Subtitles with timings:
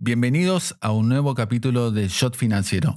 [0.00, 2.96] Bienvenidos a un nuevo capítulo de Shot Financiero.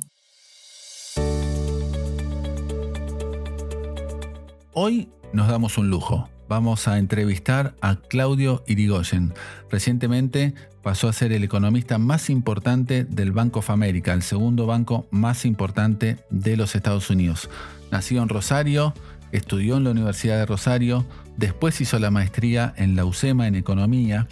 [4.73, 6.29] Hoy nos damos un lujo.
[6.47, 9.33] Vamos a entrevistar a Claudio Irigoyen.
[9.71, 10.53] Recientemente
[10.83, 15.43] pasó a ser el economista más importante del Bank of America, el segundo banco más
[15.45, 17.49] importante de los Estados Unidos.
[17.89, 18.93] Nació en Rosario,
[19.31, 21.04] estudió en la Universidad de Rosario,
[21.36, 24.27] después hizo la maestría en la UCEMA en economía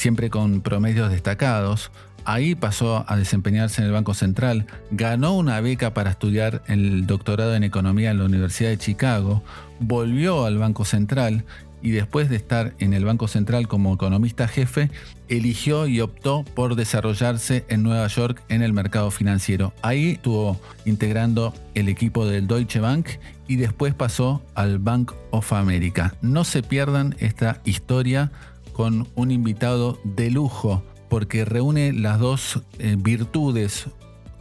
[0.00, 1.92] siempre con promedios destacados.
[2.24, 7.54] Ahí pasó a desempeñarse en el Banco Central, ganó una beca para estudiar el doctorado
[7.54, 9.42] en economía en la Universidad de Chicago,
[9.78, 11.44] volvió al Banco Central
[11.82, 14.90] y después de estar en el Banco Central como economista jefe,
[15.28, 19.72] eligió y optó por desarrollarse en Nueva York en el mercado financiero.
[19.82, 23.06] Ahí estuvo integrando el equipo del Deutsche Bank
[23.48, 26.14] y después pasó al Bank of America.
[26.20, 28.30] No se pierdan esta historia
[28.72, 33.86] con un invitado de lujo porque reúne las dos eh, virtudes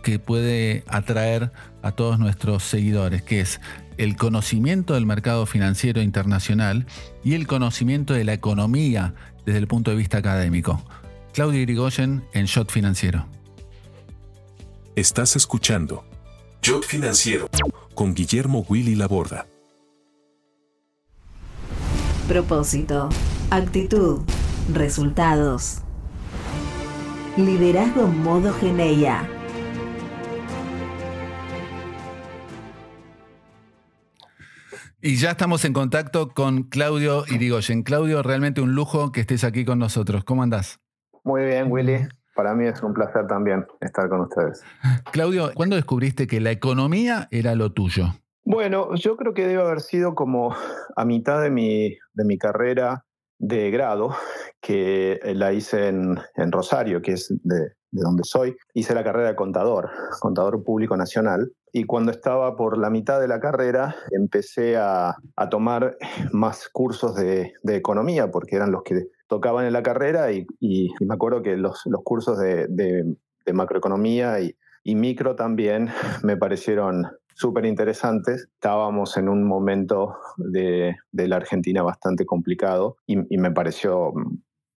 [0.04, 3.60] que puede atraer a todos nuestros seguidores, que es
[3.98, 6.86] el conocimiento del mercado financiero internacional
[7.24, 9.14] y el conocimiento de la economía
[9.46, 10.82] desde el punto de vista académico.
[11.34, 13.26] Claudio Irigoyen en Shot Financiero.
[14.96, 16.04] Estás escuchando
[16.62, 17.50] Shot Financiero
[17.94, 19.48] con Guillermo Willy Laborda.
[22.28, 23.10] Propósito,
[23.52, 24.22] actitud,
[24.72, 25.82] resultados.
[27.36, 29.28] Liderazgo modo Geneia.
[35.02, 37.82] Y ya estamos en contacto con Claudio Irigoyen.
[37.82, 40.24] Claudio, realmente un lujo que estés aquí con nosotros.
[40.26, 40.80] ¿Cómo andás?
[41.24, 42.08] Muy bien, Willy.
[42.36, 44.62] Para mí es un placer también estar con ustedes.
[45.12, 48.14] Claudio, ¿cuándo descubriste que la economía era lo tuyo?
[48.44, 50.56] Bueno, yo creo que debe haber sido como
[50.96, 53.06] a mitad de mi, de mi carrera
[53.40, 54.16] de grado,
[54.62, 56.18] que la hice en,
[56.52, 58.56] Rosario, que es de, donde soy.
[58.74, 61.52] Hice la carrera de contador, contador público nacional.
[61.72, 65.16] Y cuando estaba por la mitad de la carrera, empecé a,
[65.50, 65.98] tomar
[66.32, 70.32] más cursos de, economía, porque eran los que tocaban en la carrera.
[70.32, 73.16] Y, me acuerdo que los, cursos de,
[73.52, 75.90] macroeconomía y, y micro también
[76.24, 77.08] me parecieron
[77.40, 78.50] súper interesantes.
[78.54, 84.14] Estábamos en un momento de, la Argentina bastante complicado y, me pareció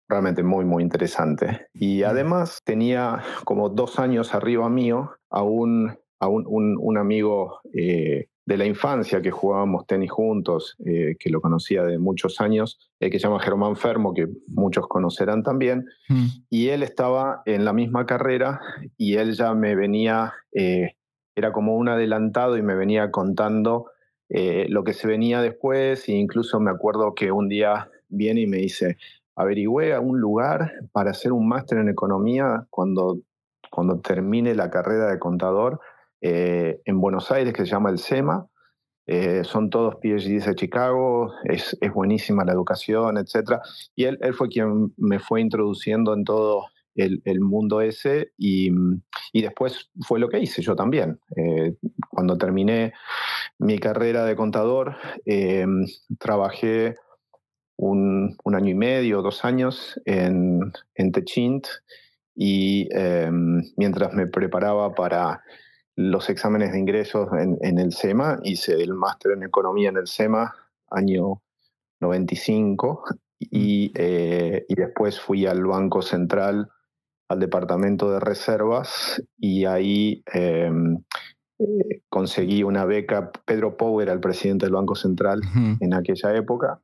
[0.08, 1.66] realmente muy, muy interesante.
[1.74, 8.56] Y además tenía como dos años arriba mío a un, a un, amigo eh, de
[8.56, 13.18] la infancia que jugábamos tenis juntos, eh, que lo conocía de muchos años, eh, que
[13.18, 15.86] se llama Germán Fermo, que muchos conocerán también.
[16.08, 16.26] Mm.
[16.48, 18.60] Y él estaba en la misma carrera
[18.96, 20.32] y él ya me venía
[21.34, 23.86] era como un adelantado y me venía contando
[24.28, 28.46] eh, lo que se venía después e incluso me acuerdo que un día viene y
[28.46, 28.96] me dice,
[29.36, 33.18] averigüé un lugar para hacer un máster en economía cuando,
[33.70, 35.80] cuando termine la carrera de contador
[36.20, 38.46] eh, en Buenos Aires que se llama el SEMA.
[39.06, 43.58] Eh, son todos PhDs de Chicago, es, es, buenísima la educación, etc.
[43.96, 48.70] Y él, él fue quien me fue introduciendo en todo el, mundo ese y,
[49.32, 51.20] después fue lo que hice yo también.
[51.36, 51.74] Eh,
[52.10, 52.92] cuando terminé
[53.58, 55.66] mi carrera de contador, eh,
[56.18, 56.94] trabajé
[57.76, 60.60] un, año y medio, dos años en,
[60.94, 61.66] en Techint
[62.34, 63.30] y eh,
[63.76, 65.42] mientras me preparaba para
[65.94, 70.06] los exámenes de ingresos en, en el SEMA, hice el máster en economía en el
[70.06, 70.54] SEMA,
[70.90, 71.42] año
[72.00, 73.04] 95,
[73.38, 76.70] y, y, después fui al Banco Central
[77.32, 80.98] al departamento de reservas y ahí em,
[81.58, 83.30] eh, conseguí una beca.
[83.44, 85.40] Pedro Pou era el presidente del Banco Central
[85.80, 86.80] en aquella época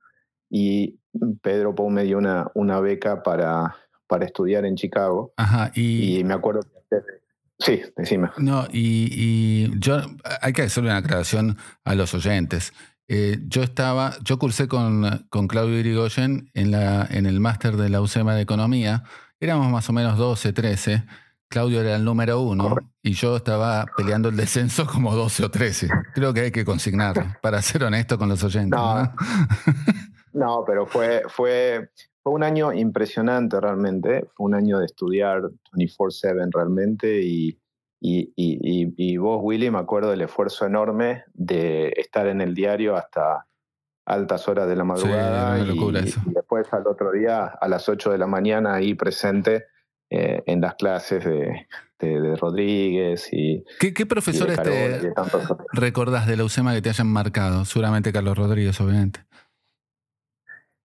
[0.50, 0.98] y
[1.42, 3.76] Pedro Pou me dio una, una beca para,
[4.06, 5.32] para estudiar en Chicago.
[5.75, 6.22] y...
[6.25, 6.97] me acuerdo que...
[7.60, 8.31] Sí, decime.
[8.38, 10.00] No, y, yo
[10.41, 12.72] hay que hacerle una aclaración a los oyentes.
[13.08, 17.88] Eh, yo estaba, yo cursé con, con Claudio Irigoyen en, la, en el máster de
[17.88, 19.03] la UCEMA de Economía
[19.41, 21.04] Éramos más o menos 12, 13.
[21.49, 25.88] Claudio era el número uno y yo estaba peleando el descenso como 12 o 13.
[26.12, 28.79] Creo que hay que consignarlo, para ser honesto con los oyentes.
[30.35, 31.88] No, pero fue, fue,
[32.23, 34.29] fue un año impresionante realmente.
[34.37, 35.43] Fue un año de estudiar
[35.73, 37.58] 24-7 realmente y,
[37.99, 42.94] y, y, y, vos, Willy, me acuerdo del esfuerzo enorme de estar en el diario
[42.94, 43.48] hasta
[44.08, 48.26] altas horas de la madrugada y, después al otro día a las 8 de la
[48.26, 49.66] mañana ahí presente
[50.10, 51.66] eh, en las clases de,
[52.40, 53.64] Rodríguez y...
[53.81, 55.12] ¿Qué, profesores te
[55.72, 57.64] recordás de la UCEMA que te hayan marcado?
[57.64, 59.20] Seguramente Carlos Rodríguez, obviamente.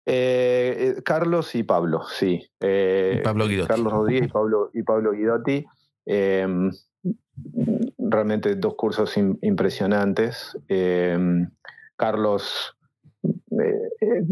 [0.05, 2.47] Eh, eh, Carlos y Pablo, sí.
[2.61, 3.67] Y Pablo Guidotti.
[3.67, 5.65] Carlos Rodríguez y Pablo, y Pablo Guidotti.
[6.05, 6.47] Eh,
[7.97, 10.55] realmente dos cursos im- impresionantes.
[10.67, 11.17] Eh,
[11.95, 12.77] Carlos
[13.59, 14.23] eh, eh,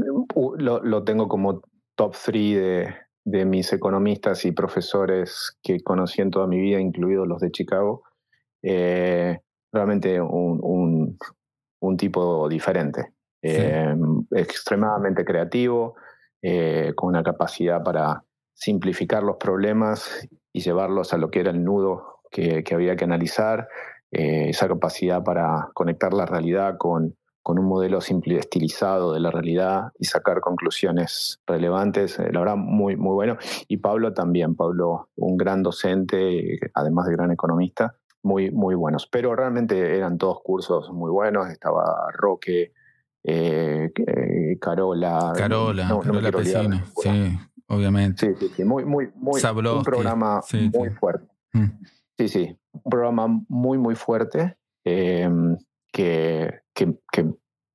[0.58, 1.62] lo, lo tengo como
[1.96, 2.96] top 3 de,
[3.26, 8.04] de mis economistas y profesores que conocí en toda mi vida, incluidos los de Chicago.
[8.64, 9.40] Eh,
[9.72, 11.18] realmente un, un-
[11.80, 13.14] un tipo diferente.
[13.44, 13.96] Eh,
[14.32, 15.96] extremadamente creativo,
[16.96, 22.22] con una capacidad para simplificar los problemas y llevarlos a lo que era el nudo
[22.32, 23.68] que, que había que analizar,
[24.12, 27.16] eh, esa capacidad para conectar la realidad con,
[27.48, 32.58] con un modelo simple, estilizado de la realidad y sacar conclusiones relevantes, eh, la verdad
[32.58, 33.38] muy, muy bueno.
[33.70, 39.08] Y Pablo también, Pablo, un gran docente, además de gran economista, muy, muy buenos.
[39.10, 42.74] Pero realmente eran todos cursos muy buenos, estaba Roque,
[43.24, 45.32] eh, eh, Carola.
[45.34, 46.86] Carola, no- Carola ninguna.
[46.98, 47.40] sí,
[47.70, 48.28] obviamente.
[48.28, 50.96] Sí, sí, sí, muy, muy, muy, Zablowski, un programa sí, muy sí.
[50.96, 51.28] fuerte.
[51.54, 51.66] Mm.
[52.18, 55.30] Sí, sí, un programa muy, muy fuerte eh,
[55.98, 57.26] que, que, que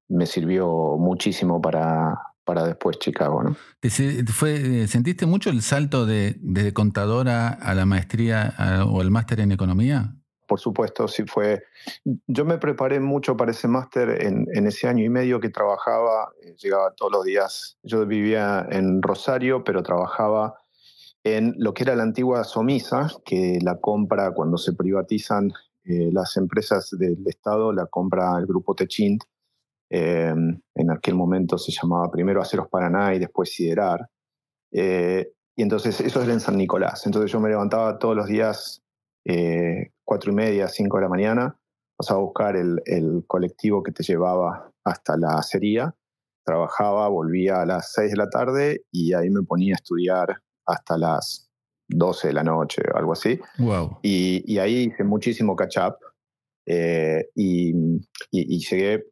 [0.08, 2.14] me sirvió muchísimo para,
[2.44, 3.56] para después Chicago, ¿no?
[3.80, 9.02] ¿Te se- fue, ¿Sentiste mucho el salto de, de contadora a la maestría a- o
[9.02, 10.14] el máster en economía?
[10.46, 11.64] Por supuesto, sí fue.
[12.26, 16.28] Yo me preparé mucho para ese máster en, en ese año y medio que trabajaba,
[16.42, 17.78] eh, llegaba todos los días.
[17.82, 20.54] Yo vivía en Rosario, pero trabajaba
[21.24, 25.52] en lo que era la antigua Somisa, que la compra cuando se privatizan
[25.84, 29.22] eh, las empresas del Estado, la compra el grupo Techint.
[29.90, 30.32] Eh,
[30.74, 34.08] en aquel momento se llamaba primero Aceros Paraná y después Siderar.
[34.70, 37.04] Eh, y entonces eso era en San Nicolás.
[37.06, 38.82] Entonces yo me levantaba todos los días
[40.04, 41.56] cuatro y media, cinco de la mañana,
[41.96, 45.94] pasaba a buscar el, el colectivo que te llevaba hasta la acería,
[46.44, 50.98] trabajaba, volvía a las seis de la tarde y ahí me ponía a estudiar hasta
[50.98, 51.51] las
[51.94, 53.38] 12 de la noche o algo así.
[53.58, 53.98] Wow.
[54.02, 55.96] Y, y ahí hice muchísimo catch-up
[56.66, 57.98] eh, y, y-
[58.30, 59.04] y llegué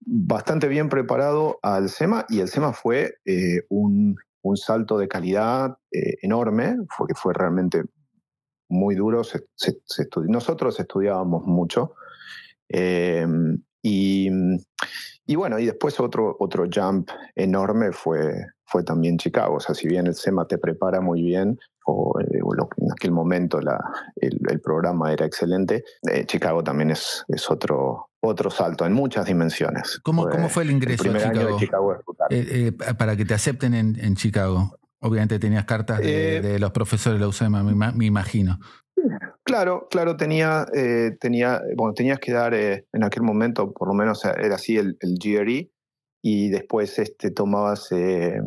[0.00, 5.76] bastante bien preparado al SEMA y el SEMA fue eh, un, un salto de calidad
[5.92, 7.82] eh, enorme, porque fue realmente
[8.70, 9.24] muy duro.
[9.24, 11.94] Se, se- se Nosotros estudiábamos mucho.
[13.88, 14.28] Eh,
[15.26, 19.56] y, y bueno, y después otro, otro jump enorme fue, fue también Chicago.
[19.56, 22.92] O sea, si bien el SEMA te prepara muy bien, o, eh, o lo- en
[22.92, 23.82] aquel momento la-
[24.16, 29.26] el, el programa era excelente, eh, Chicago también es, es otro, otro salto en muchas
[29.26, 29.98] dimensiones.
[30.02, 31.18] ¿Cómo, ¿Cómo fue el ingreso el a
[31.58, 31.96] Chicago?
[32.30, 34.76] Eh, eh, para que te acepten en, en Chicago.
[35.00, 38.58] Obviamente tenías cartas de, de los profesores de la UCEMA, me imagino.
[39.48, 43.94] Claro, claro, tenía, eh, tenía, bueno, tenías que dar eh, en aquel momento, por lo
[43.94, 45.70] menos eh, era así el, el GRE,
[46.22, 48.42] y después este, tomabas, eh,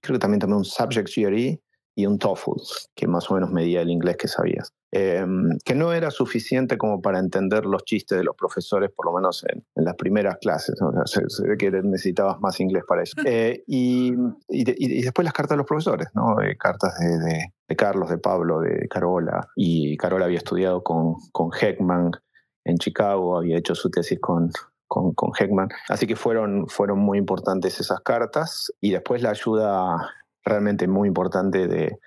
[0.00, 1.60] creo que también tomé un Subject GRE
[1.94, 2.52] y un TOEFL,
[2.94, 4.72] que más o menos medía el inglés que sabías.
[4.98, 5.26] Eh,
[5.64, 9.44] que no era suficiente como para entender los chistes de los profesores, por lo menos
[9.48, 10.76] en, en las primeras clases.
[10.80, 10.88] ¿no?
[10.88, 13.12] O sea, se, se ve que necesitabas más inglés para eso.
[13.24, 14.14] Eh, y,
[14.48, 16.40] y, de- y después las cartas de los profesores, ¿no?
[16.40, 19.48] Eh, cartas de, de- de Carlos, de Pablo, de Carola.
[19.56, 22.12] Y Carola había estudiado con, con Heckman
[22.64, 24.50] en Chicago, había hecho su tesis con,
[24.88, 25.68] con, con Heckman.
[25.88, 28.72] Así que fueron, fueron muy importantes esas cartas.
[28.80, 30.10] Y después la ayuda
[30.44, 31.98] realmente muy importante de,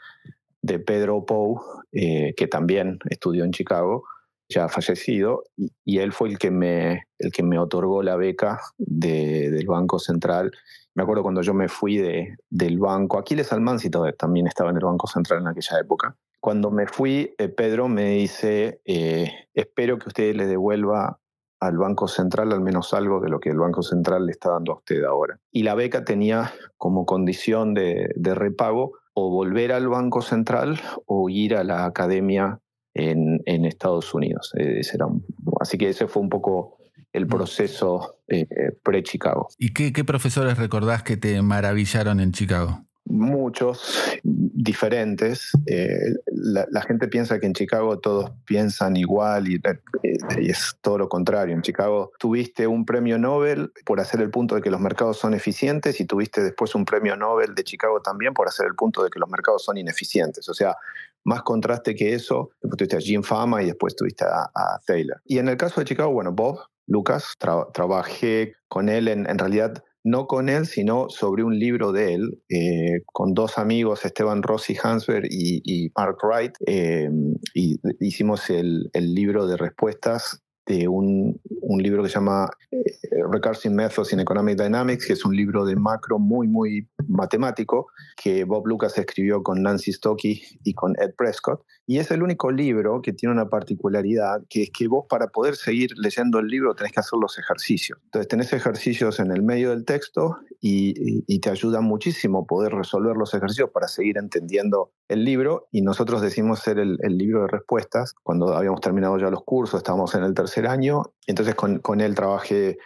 [0.62, 1.62] de Pedro Pou,
[1.92, 4.04] eh, que también estudió en Chicago,
[4.50, 5.44] ya fallecido,
[5.86, 10.00] y, él fue el que me, el que me otorgó la beca de- del Banco
[10.00, 10.52] Central.
[10.96, 14.84] Me acuerdo cuando yo me fui de, del banco, Aquiles Almáncito también estaba en el
[14.86, 16.16] Banco Central en aquella época.
[16.42, 21.20] Cuando me fui, eh, Pedro me dice, eh, espero que usted le devuelva
[21.60, 24.72] al Banco Central al menos algo de lo que el Banco Central le está dando
[24.72, 25.40] a usted ahora.
[25.52, 31.30] Y la beca tenía como condición de, de repago o volver al Banco Central o
[31.30, 32.60] ir a la academia
[32.94, 34.52] en, en Estados Unidos.
[34.56, 35.26] Ese era un-
[35.60, 36.78] así que ese fue un poco
[37.12, 38.46] el proceso eh,
[38.84, 39.48] pre-Chicago.
[39.58, 42.86] ¿Y qué, qué profesores recordás que te maravillaron en Chicago?
[43.10, 45.52] Muchos diferentes.
[45.66, 51.00] Eh, la, gente piensa que en Chicago todos piensan igual y, eh, y es todo
[51.00, 51.56] lo contrario.
[51.56, 55.34] En Chicago tuviste un premio Nobel por hacer el punto de que los mercados son
[55.34, 59.10] eficientes y tuviste después un premio Nobel de Chicago también por hacer el punto de
[59.10, 60.48] que los mercados son ineficientes.
[60.48, 60.78] O sea,
[61.24, 65.20] más contraste que eso, después tuviste a Jim Fama y después tuviste a, Taylor.
[65.26, 69.84] Y en el caso de Chicago, bueno, Bob, Lucas, tra- trabajé con él en realidad
[70.04, 74.78] no con él, sino sobre un libro de él, eh, con dos amigos, Esteban Rossi
[74.82, 77.10] Hansberg y, y Mark Wright, eh,
[77.54, 82.84] y hicimos el, el libro de respuestas de un, un libro que se llama eh,
[83.32, 88.44] Recursive Methods in Economic Dynamics, que es un libro de macro muy, muy matemático que
[88.44, 91.64] Bob Lucas escribió con Nancy Stockey y con Ed Prescott.
[91.88, 95.56] Y es el único libro que tiene una particularidad, que es que vos para poder
[95.56, 98.00] seguir leyendo el libro tenés que hacer los ejercicios.
[98.04, 103.18] Entonces tenés ejercicios en el medio del texto y, y te ayuda muchísimo poder resolver
[103.18, 105.68] los ejercicios para seguir entendiendo el libro.
[105.72, 108.14] Y nosotros decimos ser el, el libro de respuestas.
[108.22, 112.16] Cuando habíamos terminado ya los cursos, estábamos en el tercer año, entonces con, con él
[112.16, 112.78] trabajé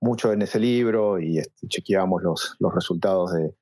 [0.00, 3.54] mucho en ese libro y este, chequeábamos los, los resultados de,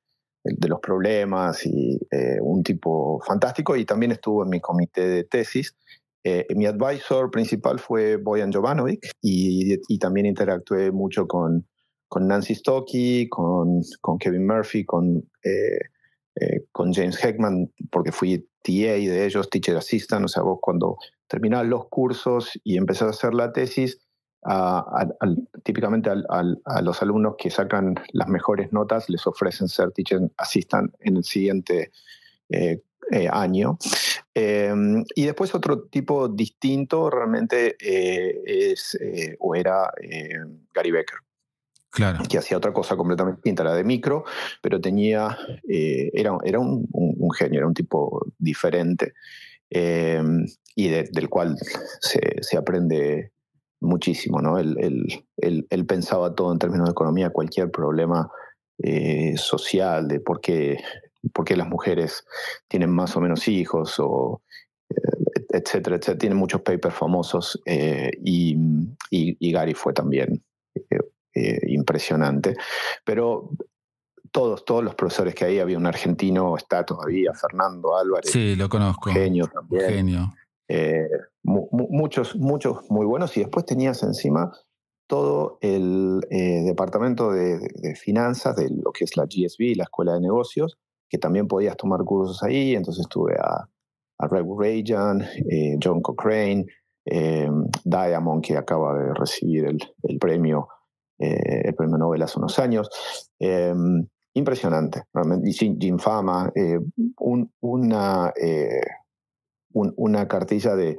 [0.43, 3.75] de los problemas y eh, un tipo fantástico.
[3.75, 5.75] Y también estuvo en mi comité de tesis.
[6.23, 11.65] Eh, mi advisor principal fue Boyan Jovanovic y, y también interactué mucho con,
[12.07, 15.79] con Nancy Stockey, con, con Kevin Murphy, con, eh,
[16.35, 20.97] eh, con James Heckman, porque fui TA de ellos, Teacher Assistant, o sea, vos cuando
[21.31, 23.99] terminás los cursos y empezás a hacer la tesis,
[24.43, 29.91] a, a, a, típicamente a los alumnos que sacan las mejores notas les ofrecen ser
[29.91, 31.91] teacher assistant en el siguiente
[32.49, 33.77] eh, eh, año.
[34.35, 34.73] Eh,
[35.15, 38.97] y después otro tipo distinto realmente eh, es
[39.39, 39.89] o era
[40.73, 41.19] Gary Becker.
[41.89, 42.23] Claro.
[42.29, 44.23] Que hacía otra cosa completamente distinta, la de micro,
[44.61, 49.13] pero tenía, era, era un, un, un, genio, era un tipo diferente
[50.75, 51.57] y de, del cual
[51.99, 53.31] se, se aprende
[53.81, 54.59] muchísimo, ¿no?
[54.59, 58.31] Él, él, él, él, pensaba todo en términos de economía, cualquier problema
[58.83, 60.77] eh, social, de por qué,
[61.33, 62.23] por qué las mujeres
[62.67, 64.41] tienen más o menos hijos, o
[64.89, 64.95] eh,
[65.49, 66.17] etcétera, etcétera.
[66.17, 68.55] Tiene muchos papers famosos eh, y,
[69.09, 70.43] y, y, Gary fue también
[71.67, 72.55] impresionante.
[73.05, 73.51] Pero
[74.31, 78.31] todos, todos los profesores que hay, había un argentino, está todavía, Fernando Álvarez.
[78.31, 79.11] Sí, lo conozco.
[79.11, 79.89] Genio también.
[79.89, 80.33] Genio.
[80.73, 81.09] Eh,
[81.43, 83.35] mu muchos, muchos muy buenos.
[83.35, 84.51] Y después tenías encima
[85.07, 87.59] todo el eh, departamento de,
[87.95, 90.77] finanzas de lo que es la GSB, la Escuela de Negocios,
[91.09, 92.75] que también podías tomar cursos ahí.
[92.75, 93.67] Entonces tuve a,
[94.19, 96.65] a Red Reagan, eh, John Cochrane,
[97.83, 99.65] Diamond, que acaba de recibir
[100.03, 100.67] el, premio,
[101.17, 102.89] el premio Nobel hace unos años
[104.33, 105.49] impresionante, realmente.
[105.49, 106.79] Y Jim Fama, eh,
[107.19, 108.81] un, una, eh,
[109.73, 110.97] un, una cartilla de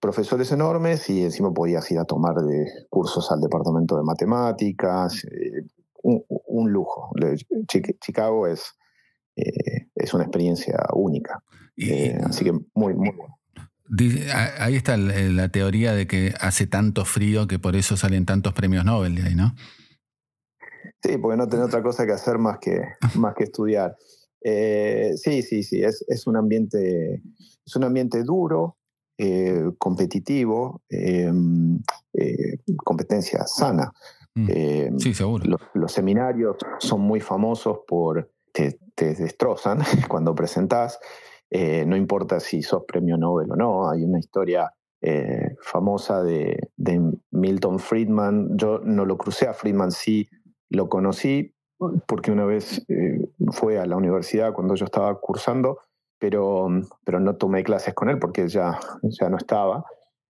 [0.00, 5.62] profesores enormes y encima podías ir a tomar de cursos al departamento de matemáticas, eh,
[6.02, 7.10] un, un, lujo.
[8.00, 8.74] Chicago es,
[9.36, 11.42] eh, es una experiencia única.
[11.76, 13.36] Y, así que muy, muy bueno.
[14.58, 18.84] Ahí está la teoría de que hace tanto frío que por eso salen tantos premios
[18.84, 19.54] Nobel de ahí, ¿no?
[21.02, 22.82] Sí, porque no tenés otra cosa que hacer más que,
[23.14, 23.96] más que estudiar.
[24.42, 27.22] Eh, sí, sí, sí, es, es, un ambiente,
[27.64, 28.76] es un ambiente duro,
[29.18, 31.32] eh, competitivo, eh,
[32.76, 33.92] competencia sana.
[34.34, 34.98] Mm.
[34.98, 35.44] sí, seguro.
[35.46, 39.78] Los, los, seminarios son muy famosos por te, te destrozan
[40.08, 40.98] cuando presentás.
[41.50, 44.70] no importa si sos premio Nobel o no, hay una historia
[45.62, 47.00] famosa de, de
[47.30, 48.56] Milton Friedman.
[48.56, 50.28] Yo no lo crucé a Friedman, sí
[50.68, 51.55] lo conocí
[52.06, 55.78] porque una vez eh, fue a la universidad cuando yo estaba cursando,
[56.18, 56.68] pero,
[57.04, 59.84] pero no tomé clases con él porque ya, ya no estaba.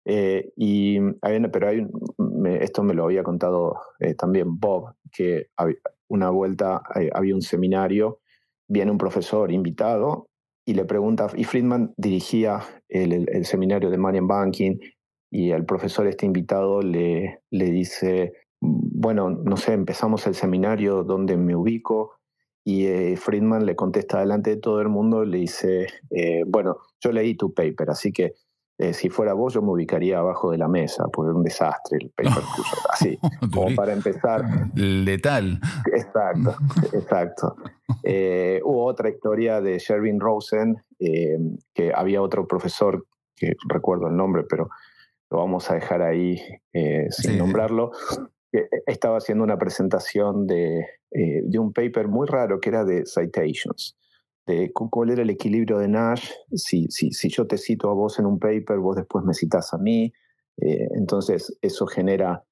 [0.05, 5.47] Eh, y hay, pero hay, me, esto me lo había contado eh, también Bob, que
[5.55, 8.19] había, una vuelta eh, había un seminario,
[8.67, 10.27] viene un profesor invitado
[10.65, 14.77] y le pregunta, y Friedman dirigía el, el, el seminario de Money and Banking,
[15.31, 21.35] y el profesor este invitado le, le dice, bueno, no sé, empezamos el seminario donde
[21.35, 22.21] me ubico
[22.63, 27.11] y eh, Friedman le contesta delante de todo el mundo, le dice, eh, bueno, yo
[27.11, 28.35] leí tu paper, así que
[28.77, 31.97] eh, si fuera vos yo me ubicaría abajo de la mesa, porque es un desastre
[32.01, 33.19] el paper tuyo, así,
[33.51, 34.45] como para empezar.
[34.75, 35.59] Letal.
[35.91, 36.55] Exacto,
[36.93, 37.55] exacto.
[38.63, 44.69] Hubo otra historia de Sherwin Rosen, que había otro profesor, que recuerdo el nombre, pero
[45.31, 46.37] lo vamos a dejar ahí
[46.73, 47.37] sin sí.
[47.37, 47.91] nombrarlo,
[48.85, 50.79] estaba haciendo una presentación de,
[51.11, 53.97] eh, de, un paper muy raro que era de citations,
[54.45, 58.19] de cuál era el equilibrio de Nash, si, si, si yo te cito a vos
[58.19, 60.11] en un paper, vos después me citas a mí,
[60.57, 62.43] eh, entonces eso genera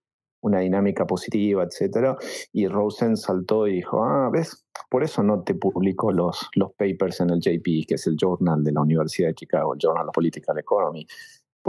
[0.41, 2.17] una dinámica positiva, etc.
[2.53, 7.19] Y Rosen saltó y dijo, ah, ves, por eso no te publico los, los papers
[7.21, 10.13] en el JP, que es el journal de la Universidad de Chicago, el Journal of
[10.13, 11.05] Political Economy.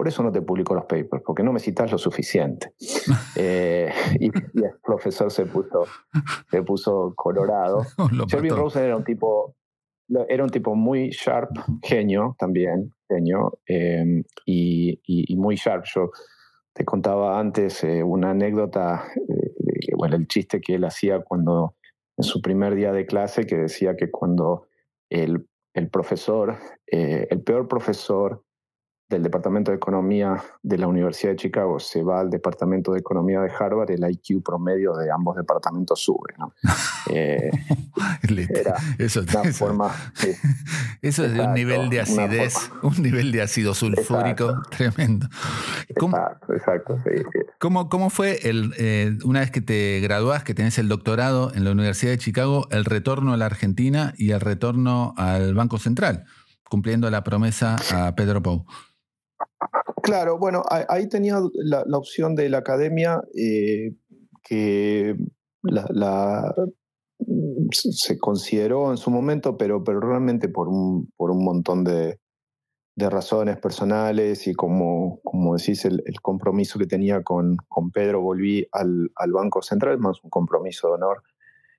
[0.00, 2.72] Por eso no te publico los papers, porque no me citas lo suficiente.
[3.36, 5.84] eh, y, y, el profesor se puso,
[6.50, 7.82] se puso colorado.
[8.28, 9.54] Shelby Rosen era un tipo,
[10.26, 11.50] era un tipo muy sharp,
[11.82, 15.84] genio también, genio, eh, y, y, y, muy sharp.
[15.94, 16.08] Yo
[16.72, 19.04] te contaba antes una anécdota,
[19.98, 21.74] bueno, el chiste que él hacía cuando
[22.16, 24.66] en su primer día de clase, que decía que cuando
[25.10, 28.46] el, el profesor, el peor profesor
[29.10, 33.40] del Departamento de Economía de la Universidad de Chicago se va al Departamento de Economía
[33.40, 36.32] de Harvard, el IQ promedio de ambos departamentos sube.
[36.38, 36.54] ¿no?
[37.12, 37.50] Eh,
[38.98, 39.90] eso, una forma,
[41.02, 45.26] eso es de un nivel de acidez, un nivel de ácido sulfúrico tremendo.
[45.98, 46.16] ¿Cómo,
[46.50, 47.02] exacto,
[47.58, 51.64] ¿cómo, ¿Cómo, fue, el, eh, una vez que te graduás, que tenés el doctorado en
[51.64, 56.26] la Universidad de Chicago, el retorno a la Argentina y el retorno al Banco Central,
[56.68, 58.66] cumpliendo la promesa a Pedro Pou?
[60.02, 63.92] Claro, bueno, ahí tenía la, opción de la academia eh,
[64.42, 65.14] que
[65.62, 66.54] la,
[67.70, 72.18] se consideró en su momento, pero, pero realmente por un, por un montón de,
[72.96, 79.10] razones personales y como, como decís, el, compromiso que tenía con, con Pedro, volví al,
[79.32, 81.22] Banco Central, más un compromiso de honor.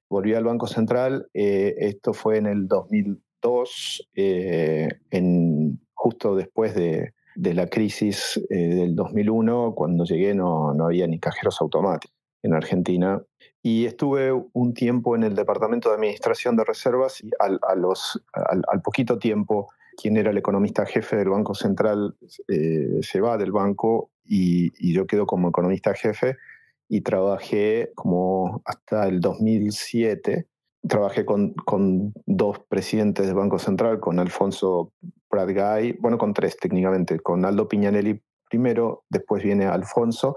[0.09, 7.13] Volví al Banco Central, eh, esto fue en el 2002, eh, en, justo después de,
[7.35, 12.53] de la crisis eh, del 2001, cuando llegué no, no había ni cajeros automáticos en
[12.53, 13.21] Argentina.
[13.61, 18.21] Y estuve un tiempo en el Departamento de Administración de Reservas y al, a los,
[18.33, 22.15] al, poquito tiempo, quien era el economista jefe del Banco Central
[22.47, 26.38] eh, se va del banco y, y, yo quedo como economista jefe
[26.88, 30.47] y trabajé como hasta el 2007.
[30.88, 34.91] Trabajé con, con dos presidentes del Banco Central, con Alfonso
[35.29, 40.35] Brad Guy, bueno, con tres técnicamente, con Aldo Piñanelli primero, después viene Alfonso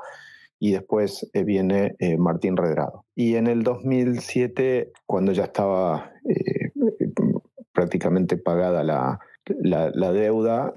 [0.59, 3.05] y después eh, viene eh, Martín Redrado.
[3.15, 6.71] Y en el 2007, cuando ya estaba eh,
[7.73, 10.75] prácticamente pagada la, la, deuda,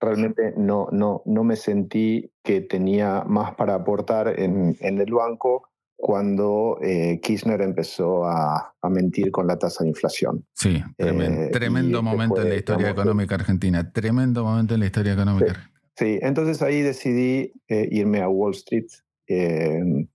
[0.00, 5.68] realmente no, no, no me sentí que tenía más para aportar en, en el banco
[6.02, 10.44] cuando eh, Kirchner empezó a, mentir con la tasa de inflación.
[10.52, 15.70] Sí, tremendo, eh, momento en la historia económica argentina, tremendo momento en la historia económica.
[15.94, 18.88] Sí, entonces ahí decidí eh, irme a Wall Street
[19.28, 20.08] em,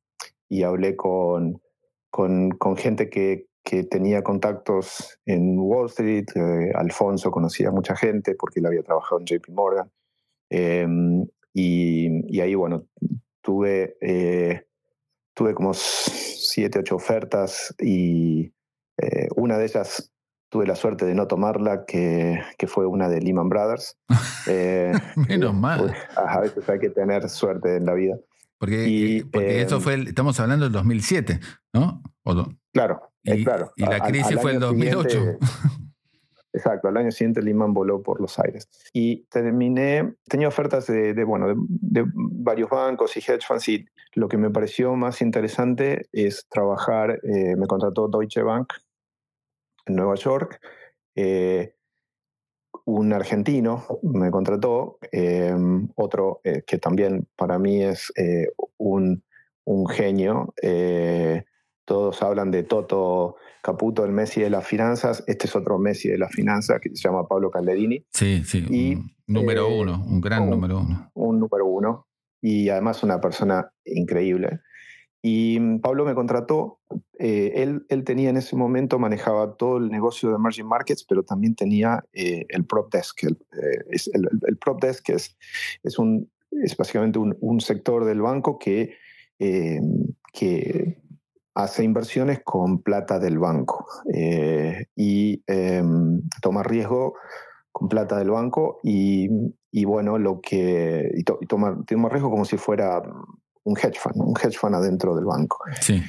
[0.49, 1.61] y hablé con,
[2.09, 6.25] con, gente que, que, tenía contactos en Wall Street.
[6.75, 9.89] Alfonso conocía a mucha gente porque él había trabajado en JP Morgan.
[10.49, 12.85] Em, y, y, ahí, bueno,
[13.41, 13.95] tuve
[15.37, 18.51] tuve como siete, ocho ofertas y
[18.97, 20.11] eh, una de ellas
[20.49, 23.97] tuve la suerte de no tomarla, que, que fue una de Lehman Brothers.
[24.49, 24.93] Eh,
[25.27, 25.93] Menos mal.
[26.15, 28.15] a veces hay que tener suerte en la vida.
[28.57, 31.41] Porque, y, porque eso em, fue, estamos hablando del 2007,
[31.73, 32.01] ¿no?
[32.71, 33.73] claro, y, claro.
[33.75, 35.37] Y la crisis fue el 2008.
[36.53, 38.69] Exacto, al año siguiente Lehman voló por los aires.
[38.93, 43.85] Y terminé, tenía ofertas de, bueno, de, varios bancos y hedge funds y
[44.17, 48.73] lo que me pareció más interesante es trabajar, eh, me contrató Deutsche Bank
[49.85, 50.59] en Nueva York,
[51.15, 51.75] eh,
[52.85, 58.11] un argentino me contrató, em, otro eh, que también para mí es
[58.77, 59.23] un,
[59.65, 60.51] un, genio,
[61.85, 65.23] todos hablan de Toto Caputo, el Messi de las finanzas.
[65.27, 68.03] Este es otro Messi de las finanzas que se llama Pablo Calderini.
[68.11, 68.65] Sí, sí.
[68.69, 71.11] Y, número uno, un gran número uno.
[71.13, 72.07] Un número uno.
[72.41, 74.61] Y además una persona increíble.
[75.21, 76.79] Y mm, Pablo me contrató.
[77.19, 81.23] Eh, él, él, tenía en ese momento, manejaba todo el negocio de emerging markets, pero
[81.23, 83.23] también tenía eh, el prop desk.
[83.23, 83.37] El,
[84.47, 85.37] el, prop desk es,
[85.83, 88.95] es, un, es básicamente un, un sector del banco que,
[89.39, 90.97] que
[91.57, 97.15] hace inversiones con plata del banco eh, y em, toma riesgo
[97.77, 99.29] con plata del banco y,
[99.85, 103.03] bueno, lo que y, toma, riesgo como si fuera
[103.63, 105.59] un hedge fund, un hedge fund adentro del banco.
[105.79, 106.01] Sí.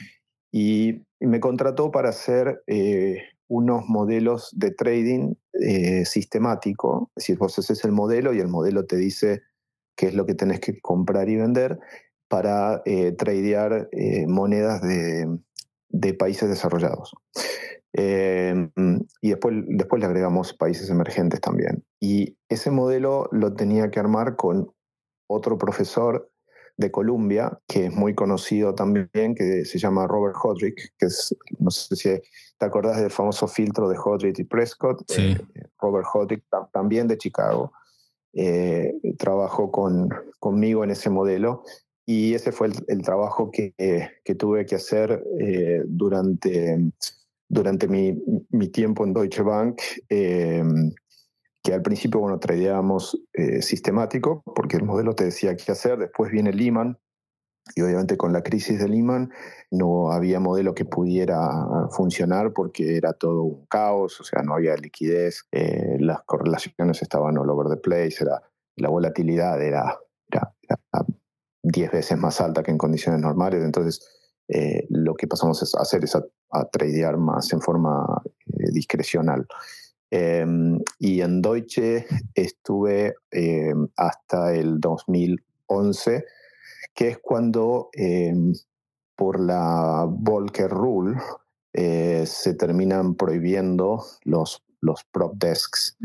[0.51, 7.59] Y, me contrató para hacer eh, unos modelos de trading eh, sistemático, es decir, vos
[7.59, 9.43] haces el modelo y el modelo te dice
[9.95, 11.81] qué es lo que tenés que comprar y vender
[12.29, 15.27] para eh, tradear eh, monedas de,
[16.19, 17.15] países desarrollados.
[17.93, 18.71] Eh,
[19.23, 21.85] y después, después le agregamos países emergentes también.
[22.01, 24.73] Y ese modelo lo tenía que armar con
[25.27, 26.31] otro profesor
[26.77, 31.71] de Columbia, que es muy conocido también, que se llama Robert Hodrick, que es, no
[31.71, 32.23] sé si
[32.57, 35.03] te acordás del famoso filtro de Hodrick y Prescott.
[35.09, 35.37] Sí.
[35.81, 37.73] Robert Hodrick, también de Chicago,
[39.19, 41.65] trabajó con, conmigo en ese modelo
[42.11, 43.75] y ese fue el, trabajo que,
[44.25, 46.91] que, tuve que hacer eh, durante,
[47.51, 48.19] durante mi,
[48.49, 50.65] mi, tiempo en Deutsche Bank, eh,
[51.63, 56.33] que al principio, bueno, tradeábamos eh, sistemático, porque el modelo te decía qué hacer, después
[56.33, 56.99] viene Lehman,
[57.77, 59.31] y obviamente con la crisis de Lehman
[59.71, 61.47] no había modelo que pudiera
[61.91, 67.37] funcionar porque era todo un caos, o sea, no había liquidez, eh, las correlaciones estaban
[67.37, 68.41] all over the place, era,
[68.77, 69.99] la volatilidad era,
[70.31, 70.55] era,
[71.69, 74.01] 10 veces más alta que en condiciones normales, entonces
[74.49, 76.25] eh, lo que pasamos a hacer es a,
[76.73, 79.47] tradear más en forma eh, discrecional.
[80.11, 86.25] Em, y en Deutsche estuve em, hasta el 2011
[86.95, 88.53] que es cuando em,
[89.15, 91.17] por la Volcker Rule
[91.73, 95.97] eh, se terminan prohibiendo los, los prop desks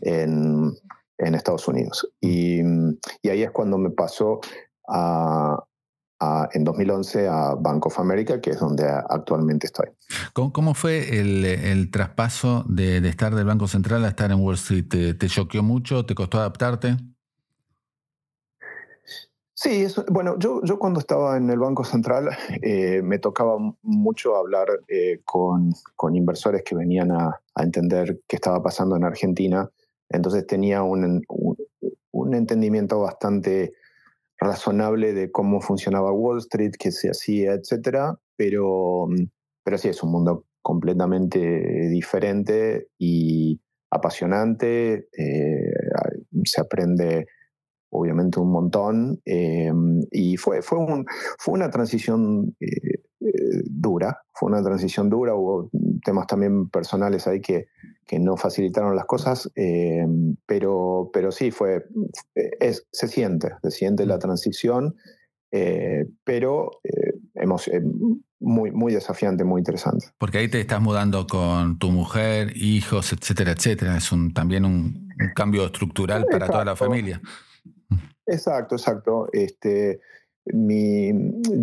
[0.00, 0.74] en,
[1.18, 2.12] Estados Unidos.
[2.20, 2.60] Y,
[3.30, 4.40] ahí es cuando me pasó
[6.52, 9.88] en 2011 a Bank of America, que es donde actualmente estoy.
[10.32, 14.84] ¿Cómo, fue el, traspaso de, estar del Banco Central a estar en Wall Street?
[14.88, 16.06] ¿Te, te choqueó mucho?
[16.06, 16.96] ¿Te costó adaptarte?
[19.62, 22.30] Sí, bueno, yo, yo cuando estaba en el Banco Central
[22.62, 28.60] eh, me tocaba mucho hablar eh, con, con, inversores que venían a, entender qué estaba
[28.60, 29.70] pasando en Argentina.
[30.08, 33.74] Entonces tenía un, un, entendimiento bastante
[34.42, 38.18] razonable de cómo funcionaba Wall Street, qué se hacía, etcétera.
[38.36, 39.08] Pero,
[39.64, 41.38] pero sí, es un mundo completamente
[41.88, 45.08] diferente y apasionante.
[45.16, 45.72] Eh,
[46.44, 47.26] se aprende
[47.92, 51.04] obviamente un montón, em, y fue, fue, un,
[51.38, 55.34] fue una transición eh, eh, dura, fue una transición dura,
[56.02, 57.68] temas también personales ahí que,
[58.06, 61.86] que no facilitaron las cosas, em, pero, pero sí, fue,
[62.34, 64.96] es, se siente, se siente la transición,
[65.50, 66.80] eh, pero
[67.34, 67.68] hemos,
[68.42, 70.06] muy, muy desafiante, muy interesante.
[70.18, 75.08] Porque ahí te estás mudando con tu mujer, hijos, etcétera, etcétera, es un, también un,
[75.34, 77.20] cambio estructural para toda la familia.
[78.26, 79.28] Exacto, exacto.
[79.32, 80.00] Este,
[80.46, 81.12] mi,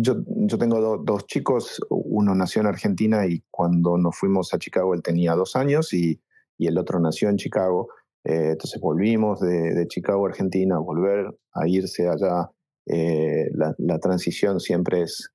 [0.00, 4.94] yo, yo tengo dos chicos, uno nació en Argentina y cuando nos fuimos a Chicago
[4.94, 6.20] él tenía dos años y,
[6.56, 7.88] y el otro nació en Chicago.
[8.24, 12.50] Eh, entonces volvimos de, de, Chicago a Argentina, volver a irse allá.
[12.86, 15.30] Eh, la, la, transición siempre es,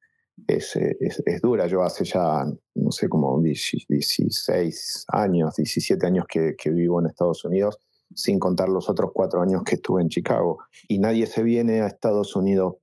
[0.47, 1.67] es, es, es, dura.
[1.67, 7.45] Yo hace ya, no sé, como 16 años, 17 años que, que vivo en Estados
[7.45, 7.79] Unidos
[8.13, 10.60] sin contar los otros cuatro años que estuve en Chicago.
[10.88, 12.75] Y nadie se viene a Estados Unidos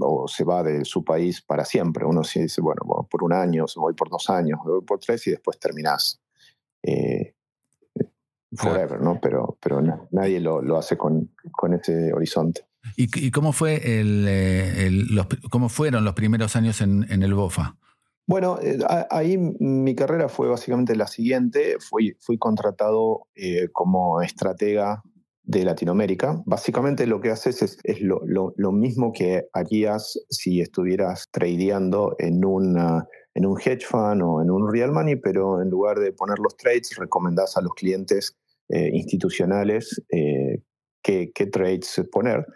[0.00, 2.04] o se va de su país para siempre.
[2.04, 5.30] Uno se dice, bueno, por un año, voy por dos años, voy por tres y
[5.30, 6.20] después terminás.
[6.82, 7.34] Eh,
[8.54, 9.18] forever, ¿no?
[9.20, 12.66] Pero, pero nadie lo, lo hace con, con, ese horizonte.
[12.96, 17.76] ¿Y, cómo, fue el, eh, los, cómo fueron los primeros años en, en el BOFA?
[18.26, 18.78] Bueno, eh,
[19.10, 21.76] ahí mi carrera fue básicamente la siguiente.
[21.80, 25.02] Fui, fui contratado eh, como estratega
[25.44, 26.42] de Latinoamérica.
[26.46, 32.44] Básicamente lo que haces es, es lo, lo, mismo que harías si estuvieras tradeando en,
[32.44, 36.38] una, en un hedge fund o en un real money, pero en lugar de poner
[36.38, 38.36] los trades, recomendás a los clientes
[38.68, 40.00] eh, institucionales
[41.02, 42.46] qué, trades poner.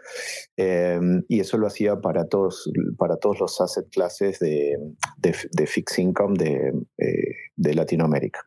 [0.56, 4.76] Em, y eso lo hacía para todos, para todos los asset classes de,
[5.18, 8.40] de, fixed income de, eh, de Latinoamérica.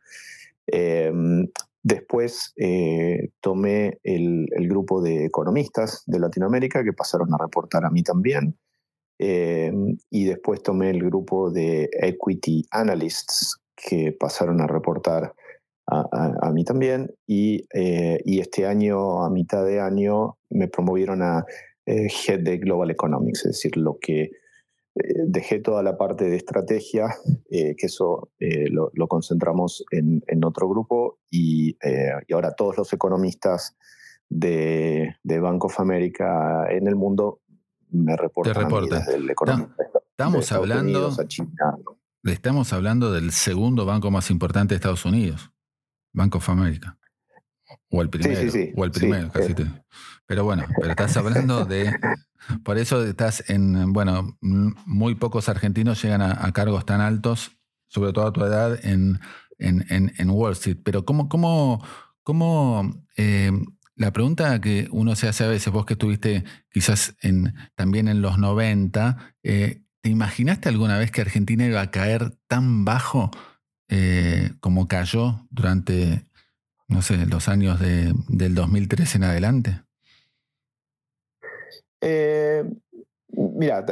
[1.83, 8.03] Después eh, tomé el, grupo de economistas de Latinoamérica que pasaron a reportar a mí
[8.03, 8.57] también.
[9.17, 15.33] Em, y después tomé el grupo de equity analysts que pasaron a reportar
[15.87, 17.11] a, mí también.
[17.25, 21.45] Y, eh, y, este año, a mitad de año, me promovieron a
[21.85, 24.31] eh, Head de Global Economics, es decir, lo que eh,
[25.27, 27.15] dejé toda la parte de estrategia,
[27.49, 31.77] que eso lo, lo, concentramos en, en, otro grupo y,
[32.27, 33.77] y, ahora todos los economistas
[34.29, 37.41] de, de Bank of America en el mundo
[37.91, 41.11] me reportan a desde el Estamos hablando,
[42.23, 45.51] estamos hablando del segundo banco más importante de Estados Unidos.
[46.13, 46.98] Banco of America.
[47.89, 48.39] O el primero.
[48.75, 49.65] O el primero, casi te.
[50.25, 51.91] Pero bueno, pero estás hablando de.
[52.63, 53.93] Por eso estás en.
[53.93, 57.51] Bueno, muy pocos argentinos llegan a, cargos tan altos,
[57.87, 59.19] sobre todo a tu edad, en,
[59.57, 60.77] en, en, Wall Street.
[60.83, 61.29] Pero, ¿cómo.
[61.29, 61.83] cómo,
[62.23, 63.51] cómo eh,
[63.95, 68.21] la pregunta que uno se hace a veces, vos que estuviste quizás en, también en
[68.21, 73.29] los 90, eh, ¿te imaginaste alguna vez que Argentina iba a caer tan bajo?
[73.89, 76.28] Eh, como cayó durante,
[76.89, 79.81] no sé, los años de, del 2003 en adelante?
[82.01, 82.63] Eh,
[83.29, 83.85] mira,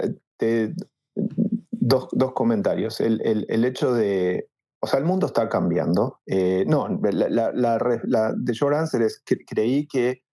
[1.72, 3.00] dos, dos, comentarios.
[3.00, 6.20] El, el, hecho de, o sea, el mundo está cambiando.
[6.26, 10.24] Eh, no, la, la, de short answer es que creí que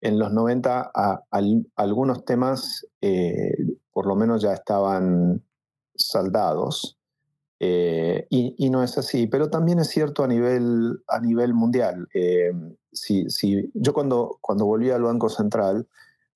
[0.00, 0.92] en los 90
[1.76, 3.54] algunos temas eh,
[3.92, 5.44] por lo menos ya estaban
[5.96, 6.97] saldados.
[7.60, 12.08] Eh, y, no es así, pero también es cierto a nivel, a nivel mundial.
[12.92, 13.26] si,
[13.74, 15.88] yo cuando, cuando volví al Banco Central,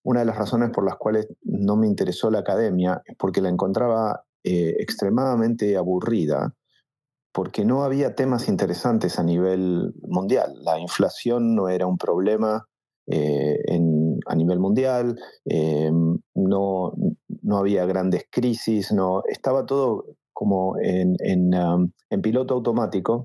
[0.02, 3.48] una de las razones por las cuales no me interesó la academia es porque la
[3.48, 6.52] encontraba extremadamente aburrida
[7.32, 10.62] porque no había temas interesantes a nivel mundial.
[10.62, 12.68] La inflación no era un problema
[13.06, 13.58] eh,
[14.26, 15.90] a nivel mundial, eh,
[16.35, 16.92] no,
[17.42, 21.90] no, había grandes crisis, no, estaba todo como en, um,
[22.23, 23.25] piloto automático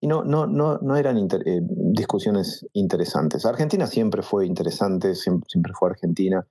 [0.00, 3.44] y no, no, no, no eran eh, discusiones interesantes.
[3.44, 6.46] Argentina siempre fue interesante, siempre, fue Argentina,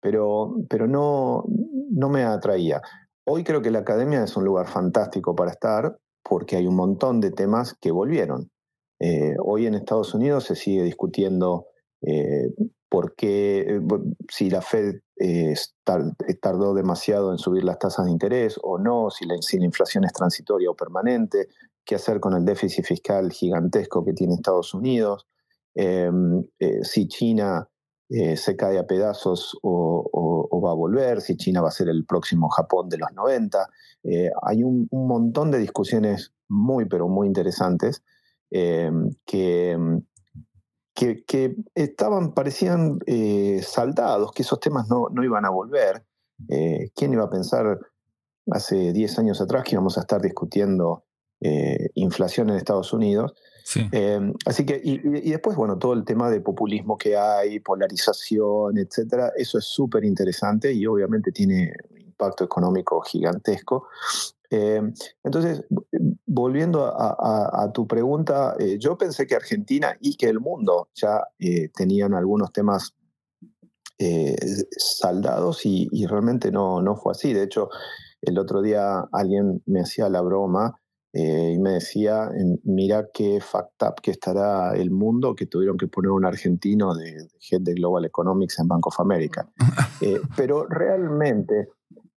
[0.00, 1.44] pero, pero no,
[1.90, 2.80] no me atraía.
[3.26, 7.20] Hoy creo que la academia es un lugar fantástico para estar porque hay un montón
[7.20, 8.50] de temas que volvieron.
[9.00, 11.66] Eh, hoy en Estados Unidos se sigue discutiendo
[12.00, 12.50] eh,
[12.94, 13.80] por qué, eh,
[14.30, 15.00] si la Fed
[16.40, 20.04] tardó demasiado en subir las tasas de interés o no, si la, si la inflación
[20.04, 21.48] es transitoria o permanente,
[21.84, 25.26] qué hacer con el déficit fiscal gigantesco que tiene Estados Unidos,
[25.74, 27.68] si China
[28.10, 32.04] eh, se cae a pedazos o, va a volver, si China va a ser el
[32.06, 33.66] próximo Japón de los 90.
[34.04, 38.04] Eh, hay un, montón de discusiones muy, pero muy interesantes
[38.50, 38.90] eh,
[40.94, 42.98] que, que, estaban, parecían
[43.62, 46.06] saldados, que esos temas no, no iban a volver.
[46.94, 47.78] ¿Quién iba a pensar
[48.50, 51.04] hace 10 años atrás que íbamos a estar discutiendo
[51.94, 53.34] inflación en Estados Unidos?
[53.92, 54.98] Em, así que, y,
[55.30, 60.72] después, bueno, todo el tema de populismo que hay, polarización, etcétera, eso es súper interesante
[60.72, 63.88] y obviamente tiene impacto económico gigantesco.
[64.54, 65.64] Em, entonces,
[66.26, 71.70] volviendo a, tu pregunta, eh, yo pensé que Argentina y que el mundo ya eh,
[71.74, 72.94] tenían algunos temas
[73.98, 74.36] eh,
[74.76, 77.32] saldados y, y, realmente no, no fue así.
[77.32, 77.68] De hecho,
[78.22, 80.80] el otro día alguien me hacía la broma
[81.16, 82.28] eh, y me decía,
[82.64, 87.28] mira qué fact up que estará el mundo que tuvieron que poner un argentino de,
[87.48, 89.48] head de Global Economics en Bank of America.
[90.00, 91.68] Eh, pero realmente,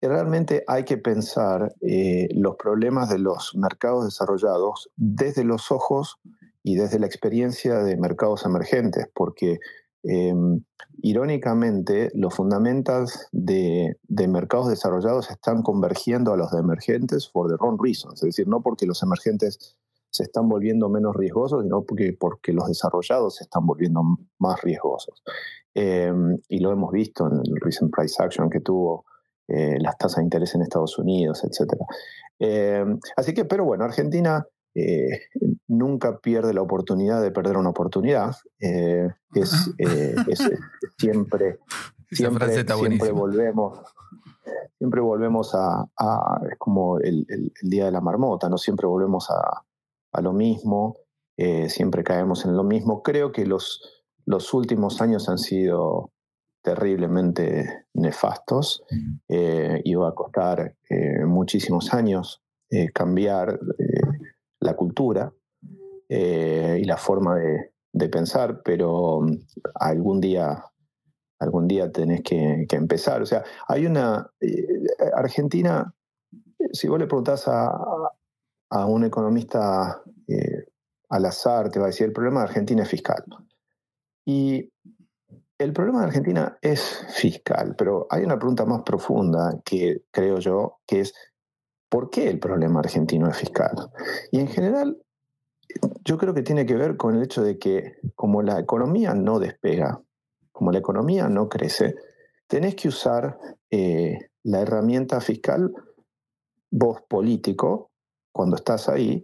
[0.02, 6.20] realmente hay que pensar eh, los problemas de los mercados desarrollados desde los ojos
[6.64, 9.60] y desde la experiencia de mercados emergentes, porque
[10.08, 10.64] Em,
[11.02, 17.80] irónicamente, los fundamentos de, mercados desarrollados están convergiendo a los de emergentes for the wrong
[17.82, 19.76] reasons, es decir, no porque los emergentes
[20.12, 24.02] se están volviendo menos riesgosos, sino porque, porque los desarrollados se están volviendo
[24.38, 25.24] más riesgosos.
[25.74, 29.06] Em, y lo hemos visto en el recent price action que tuvo
[29.48, 31.74] eh, las tasas de interés en Estados Unidos, etc.
[32.40, 34.46] Em, así que, pero bueno, Argentina
[34.78, 35.30] eh,
[35.70, 38.36] nunca pierde la oportunidad de perder una oportunidad.
[38.60, 40.16] Eh, es, eh,
[40.98, 41.60] siempre,
[42.12, 43.80] siempre, volvemos.
[44.78, 45.88] Siempre volvemos a,
[46.52, 47.26] es como el,
[47.62, 50.98] día de la marmota, no siempre volvemos a, lo mismo,
[51.68, 53.02] siempre caemos en lo mismo.
[53.02, 53.82] Creo que los,
[54.26, 56.12] los últimos años han sido
[56.66, 58.84] terriblemente nefastos.
[59.30, 60.76] iba a costar
[61.26, 62.42] muchísimos años
[62.94, 63.60] cambiar
[64.60, 65.32] la cultura
[66.10, 69.40] eh, y la forma de, pensar, pero mm,
[69.76, 70.66] algún día,
[71.40, 73.22] algún día tenés que, empezar.
[73.22, 74.30] O sea, hay una...
[74.40, 74.68] Eh,
[75.16, 75.94] Argentina,
[76.72, 77.72] si vos le preguntás a,
[78.70, 80.66] a un economista eh,
[81.10, 83.24] al azar, te va a decir, el problema de Argentina es fiscal.
[84.26, 84.72] Y
[85.58, 90.80] el problema de Argentina es fiscal, pero hay una pregunta más profunda que creo yo,
[90.86, 91.14] que es,
[91.90, 93.90] ¿Por qué el problema argentino es fiscal?
[94.30, 95.02] Y en general,
[96.04, 99.40] yo creo que tiene que ver con el hecho de que como la economía no
[99.40, 100.02] despega,
[100.52, 101.96] como la economía no crece,
[102.48, 103.38] tenés que usar
[103.70, 105.74] eh, la herramienta fiscal,
[106.70, 107.92] vos político,
[108.34, 109.24] cuando estás ahí,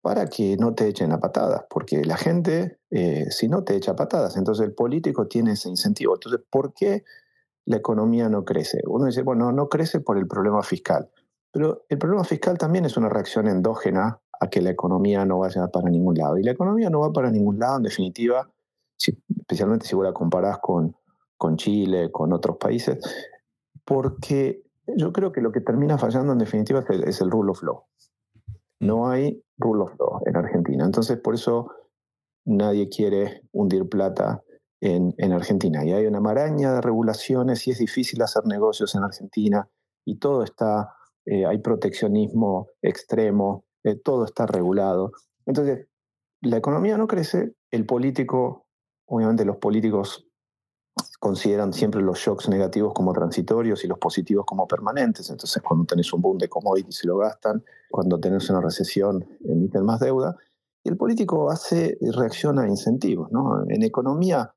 [0.00, 3.96] para que no te echen a patadas, porque la gente, eh, si no te echa
[3.96, 6.14] patadas, entonces el político tiene ese incentivo.
[6.14, 7.04] Entonces, ¿por qué
[7.64, 8.80] la economía no crece?
[8.86, 11.10] Uno dice, bueno, no crece por el problema fiscal.
[11.50, 15.66] Pero el problema fiscal también es una reacción endógena a que la economía no vaya
[15.68, 16.38] para ningún lado.
[16.38, 18.48] Y la economía no va para ningún lado, en definitiva,
[18.96, 20.94] especialmente si vos la comparás con,
[21.36, 22.98] con Chile, con otros países,
[23.84, 24.62] porque
[24.96, 27.84] yo creo que lo que termina fallando en definitiva es el, rule of law.
[28.80, 30.84] No hay rule of law en Argentina.
[30.84, 31.70] Entonces, por eso
[32.44, 34.42] nadie quiere hundir plata
[34.80, 35.84] en, en, Argentina.
[35.84, 39.68] Y hay una maraña de regulaciones y es difícil hacer negocios en Argentina
[40.04, 40.94] y todo está
[41.30, 45.12] eh, hay proteccionismo extremo, eh, todo está regulado.
[45.44, 45.86] Entonces,
[46.40, 48.66] la economía no crece, el político,
[49.06, 50.26] obviamente los políticos
[51.18, 55.30] consideran siempre los shocks negativos como transitorios y los positivos como permanentes.
[55.30, 59.84] Entonces, cuando tenés un boom de commodities se lo gastan, cuando tenés una recesión emiten
[59.84, 60.36] más deuda.
[60.84, 63.30] Y el político hace, reacciona a incentivos.
[63.32, 63.64] ¿no?
[63.68, 64.54] En economía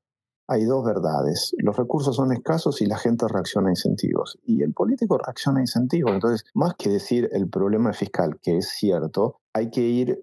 [0.48, 1.54] hay dos verdades.
[1.58, 4.38] Los recursos son escasos y la gente reacciona a incentivos.
[4.44, 6.12] Y el político reacciona a incentivos.
[6.12, 10.22] Entonces, más que decir el problema fiscal, que es cierto, hay que ir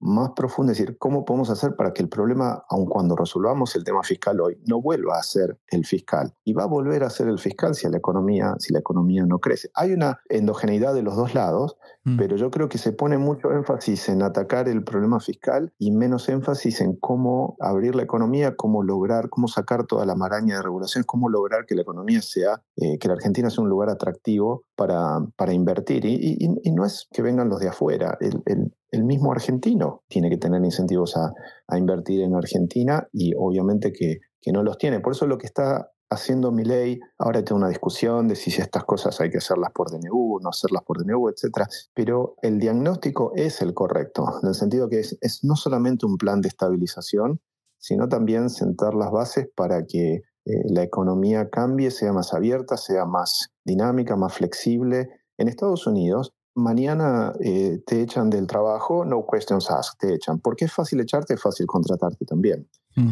[0.00, 3.84] más profundo, es decir, cómo podemos hacer para que el problema, aun cuando resolvamos el
[3.84, 6.34] tema fiscal hoy, no vuelva a ser el fiscal.
[6.44, 9.38] Y va a volver a ser el fiscal si la economía, si la economía no
[9.38, 9.70] crece.
[9.74, 12.16] Hay una endogeneidad de los dos lados, mm.
[12.16, 16.28] pero yo creo que se pone mucho énfasis en atacar el problema fiscal y menos
[16.28, 21.06] énfasis en cómo abrir la economía, cómo lograr, cómo sacar toda la maraña de regulaciones,
[21.06, 25.18] cómo lograr que la economía sea, eh, que la Argentina sea un lugar atractivo para,
[25.36, 26.06] para invertir.
[26.06, 28.16] Y, no es que vengan los de afuera.
[28.20, 31.32] el, el mismo argentino tiene que tener incentivos a,
[31.76, 35.00] invertir en Argentina y obviamente que, no los tiene.
[35.00, 38.82] Por eso lo que está haciendo mi ley, ahora tengo una discusión de si estas
[38.84, 41.66] cosas hay que hacerlas por DNU, no hacerlas por DNU, etc.
[41.92, 46.40] Pero el diagnóstico es el correcto, en el sentido que es, no solamente un plan
[46.40, 47.42] de estabilización,
[47.76, 53.04] sino también sentar las bases para que eh, la economía cambie, sea más abierta, sea
[53.04, 55.10] más dinámica, más flexible.
[55.36, 60.40] En Estados Unidos, mañana eh, te echan del trabajo, no questions asked, te echan.
[60.40, 62.68] Porque es fácil echarte, es fácil contratarte también.
[62.96, 63.10] Mm.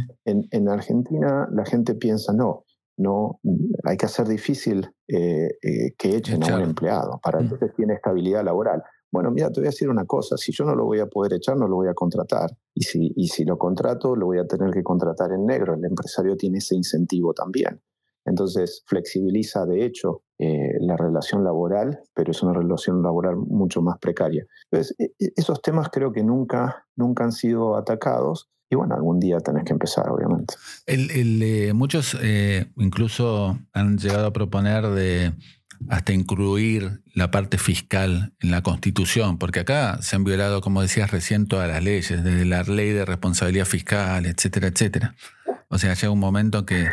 [0.50, 2.64] En, Argentina la gente piensa, no,
[2.96, 3.40] no,
[3.84, 7.58] hay que hacer difícil eh, eh, que echen a un empleado, para mm.
[7.58, 8.82] que tiene estabilidad laboral.
[9.16, 11.32] Bueno, mira, te voy a decir una cosa, si yo no lo voy a poder
[11.32, 12.50] echar, no lo voy a contratar.
[12.74, 15.72] Y si, y si lo contrato, lo voy a tener que contratar en negro.
[15.72, 17.80] El empresario tiene ese incentivo también.
[18.26, 23.96] Entonces, flexibiliza de hecho eh, la relación laboral, pero es una relación laboral mucho más
[23.98, 24.44] precaria.
[24.70, 28.50] Entonces, e, e, esos temas creo que nunca, nunca han sido atacados.
[28.68, 30.56] Y bueno, algún día tenés que empezar, obviamente.
[30.86, 35.32] Eh, muchos eh, incluso han llegado a proponer de
[35.88, 41.10] hasta incluir la parte fiscal en la Constitución, porque acá se han violado, como decías
[41.10, 45.14] recién, todas las leyes, desde la ley de responsabilidad fiscal, etcétera, etcétera.
[45.68, 46.88] O sea, llega un momento que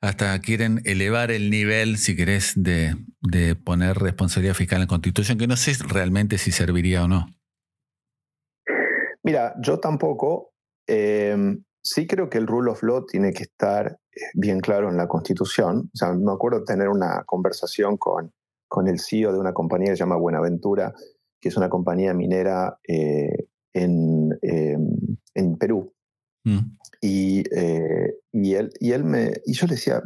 [0.00, 2.96] hasta quieren elevar el nivel, si querés, de,
[3.64, 7.28] poner responsabilidad fiscal en la Constitución, que no sé realmente si serviría o no.
[9.22, 10.52] Mira, yo tampoco.
[10.88, 14.96] Em, sí creo que el rule of law tiene que estar eh, bien claro en
[14.96, 15.90] la Constitución.
[15.92, 18.32] O sea, me acuerdo tener una conversación con,
[18.68, 20.94] con el CEO de una compañía que se llama Buenaventura,
[21.40, 24.96] que es una compañía minera eh, en, em,
[25.34, 25.92] en Perú.
[26.44, 26.76] Mm.
[27.00, 29.32] Y, eh, y, él, y él me.
[29.44, 30.00] Y yo le decía,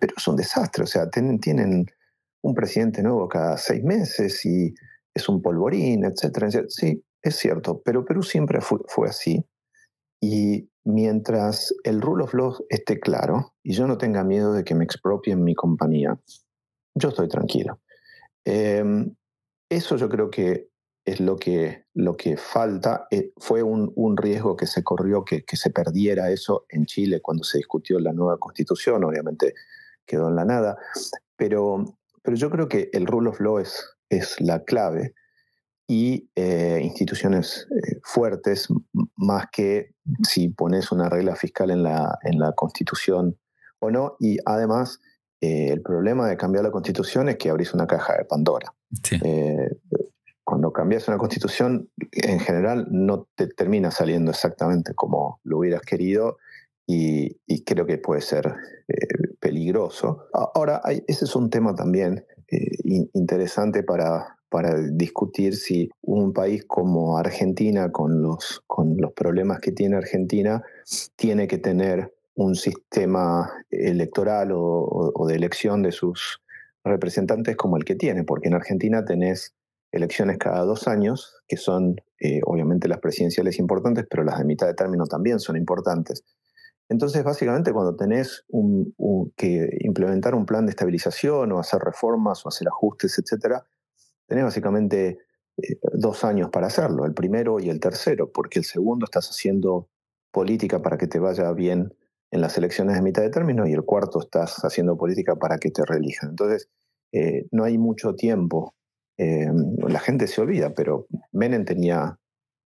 [0.00, 0.82] pero es un desastre.
[0.82, 1.86] O sea, tienen, tienen
[2.42, 4.74] un presidente nuevo cada seis meses y
[5.14, 6.66] es un polvorín, etc.
[6.68, 9.44] Sí, es cierto, pero Perú siempre fue, fue así.
[10.20, 14.74] Y mientras el rule of law esté claro y yo no tenga miedo de que
[14.74, 16.18] me expropien mi compañía,
[16.94, 17.80] yo estoy tranquilo.
[18.42, 19.14] Em,
[19.68, 20.70] eso yo creo que
[21.04, 23.06] es lo que, lo que falta.
[23.10, 27.20] Eh, fue un, un, riesgo que se corrió, que, que, se perdiera eso en Chile
[27.20, 29.52] cuando se discutió la nueva constitución, obviamente
[30.06, 30.78] quedó en la nada,
[31.36, 31.84] pero,
[32.22, 35.14] pero yo creo que el rule of law es, es la clave
[35.88, 38.68] y eh, instituciones eh, fuertes,
[39.16, 43.36] más que si pones una regla fiscal en la, en la constitución
[43.80, 45.00] o no, y además...
[45.40, 48.74] el problema de cambiar la constitución es que abrís una caja de Pandora.
[49.04, 49.20] Sí
[50.48, 56.38] cuando cambias una constitución, en general no te termina saliendo exactamente como lo hubieras querido
[56.86, 58.54] y, creo que puede ser
[58.88, 60.24] eh, peligroso.
[60.32, 62.78] Ahora, ese es un tema también eh,
[63.12, 69.72] interesante para, para discutir si un país como Argentina, con los, con los problemas que
[69.72, 70.62] tiene Argentina,
[71.16, 76.40] tiene que tener un sistema electoral o, de elección de sus
[76.84, 79.54] representantes como el que tiene, porque en Argentina tenés
[79.90, 84.66] elecciones cada dos años, que son eh, obviamente las presidenciales importantes, pero las de mitad
[84.66, 86.24] de término también son importantes.
[86.88, 88.44] Entonces, básicamente, cuando tenés
[89.36, 93.66] que implementar un plan de estabilización o hacer reformas o hacer ajustes, etcétera,
[94.28, 95.18] tenés básicamente
[95.56, 99.88] eh, dos años para hacerlo, el primero y el tercero, porque el segundo estás haciendo
[100.30, 101.92] política para que te vaya bien
[102.30, 105.70] en las elecciones de mitad de término y el cuarto estás haciendo política para que
[105.70, 106.30] te reelijan.
[106.30, 106.68] Entonces,
[107.12, 108.74] eh, no hay mucho tiempo
[109.18, 109.50] eh,
[109.88, 112.18] la gente se olvida, pero Menem tenía,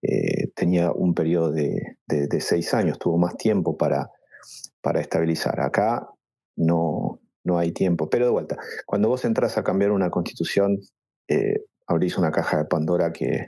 [0.03, 1.97] eh, tenía un periodo de,
[2.41, 4.11] seis años, tuvo más tiempo para,
[4.83, 5.61] para estabilizar.
[5.61, 6.07] Acá
[6.57, 8.11] no, no hay tiempo.
[8.11, 10.79] Pero de vuelta, cuando vos entras a cambiar una constitución,
[11.29, 13.47] eh, abrís una caja de Pandora que,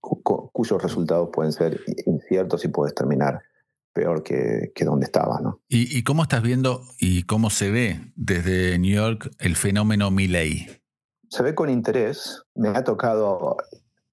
[0.00, 3.42] cuyos resultados pueden ser inciertos y puedes terminar
[3.92, 5.40] peor que, que donde estabas.
[5.40, 5.60] ¿no?
[5.68, 10.66] ¿Y, cómo estás viendo y cómo se ve desde New York el fenómeno Milley?
[11.28, 12.42] Se ve con interés.
[12.54, 13.56] Me ha tocado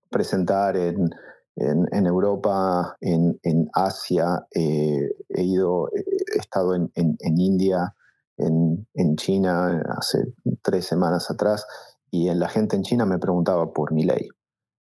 [0.09, 1.09] presentar en,
[1.55, 7.93] en, Europa, en, en Asia, eh, he ido, he estado en, en India,
[8.38, 11.65] en, China hace tres semanas atrás
[12.14, 14.30] y la gente en China me preguntaba por mi ley.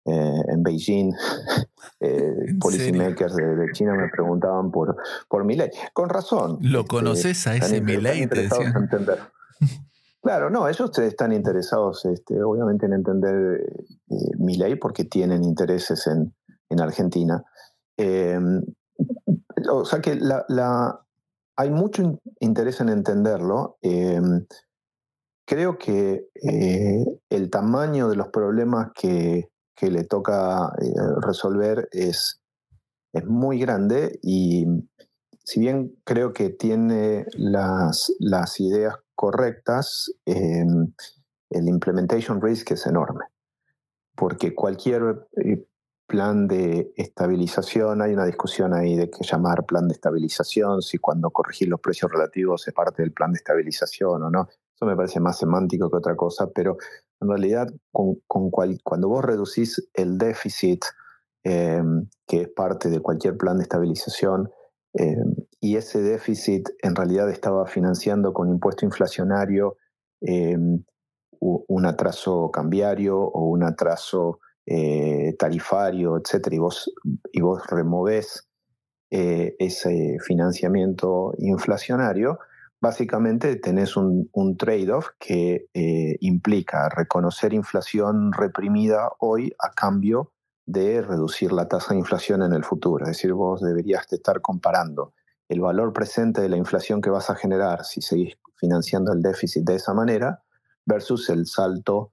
[0.04, 1.12] Eh, en Beijing,
[2.00, 4.96] eh, policymakers de, China me preguntaban por,
[5.28, 5.70] por mi ley.
[5.92, 6.58] Con razón.
[6.60, 8.26] ¿Lo este, conoces a ese mi ley?
[8.26, 8.48] Te
[10.22, 13.60] Claro, no, ellos están interesados este, obviamente en entender
[14.10, 16.34] eh, mi ley porque tienen intereses en,
[16.68, 17.44] en Argentina.
[17.96, 18.60] Em,
[19.70, 21.00] o sea que la, la,
[21.56, 23.78] hay mucho interés en entenderlo.
[25.46, 32.40] Creo que eh, el tamaño de los problemas que, que le toca eh, resolver es,
[33.12, 34.66] es muy grande y
[35.44, 40.92] si bien creo que tiene las, las ideas correctas, em,
[41.50, 43.24] el implementation risk es enorme,
[44.14, 45.66] porque cualquier eh,
[46.06, 51.30] plan de estabilización, hay una discusión ahí de qué llamar plan de estabilización, si cuando
[51.30, 54.48] corregir los precios relativos es parte del plan de estabilización o no.
[54.80, 56.78] Eso me parece más semántico que otra cosa, pero
[57.20, 60.82] en realidad cuando vos reducís el déficit,
[61.44, 64.50] em, que es parte de cualquier plan de estabilización,
[64.94, 69.76] em, y ese déficit en realidad estaba financiando con impuesto inflacionario
[70.22, 70.82] em,
[71.40, 76.92] un atraso cambiario o un atraso eh, tarifario, etcétera, y vos,
[77.32, 78.46] y vos removés
[79.10, 82.38] eh, ese financiamiento inflacionario,
[82.80, 84.28] básicamente tenés un,
[84.58, 90.32] trade-off que eh, implica reconocer inflación reprimida hoy a cambio
[90.66, 93.04] de reducir la tasa de inflación en el futuro.
[93.04, 95.12] Es decir, vos deberías estar comparando
[95.48, 99.64] el valor presente de la inflación que vas a generar si seguís financiando el déficit
[99.64, 100.42] de esa manera
[100.86, 102.12] versus el salto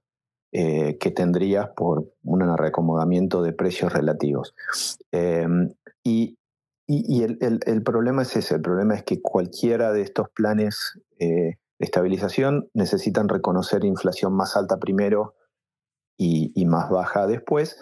[0.50, 4.54] eh, que tendrías por un reacomodamiento de precios relativos.
[5.12, 5.68] Em,
[6.02, 6.37] y,
[6.88, 11.26] el, problema es ese, el problema es que cualquiera de estos planes eh,
[11.78, 15.34] de estabilización necesitan reconocer inflación más alta primero
[16.16, 17.78] y, más baja después.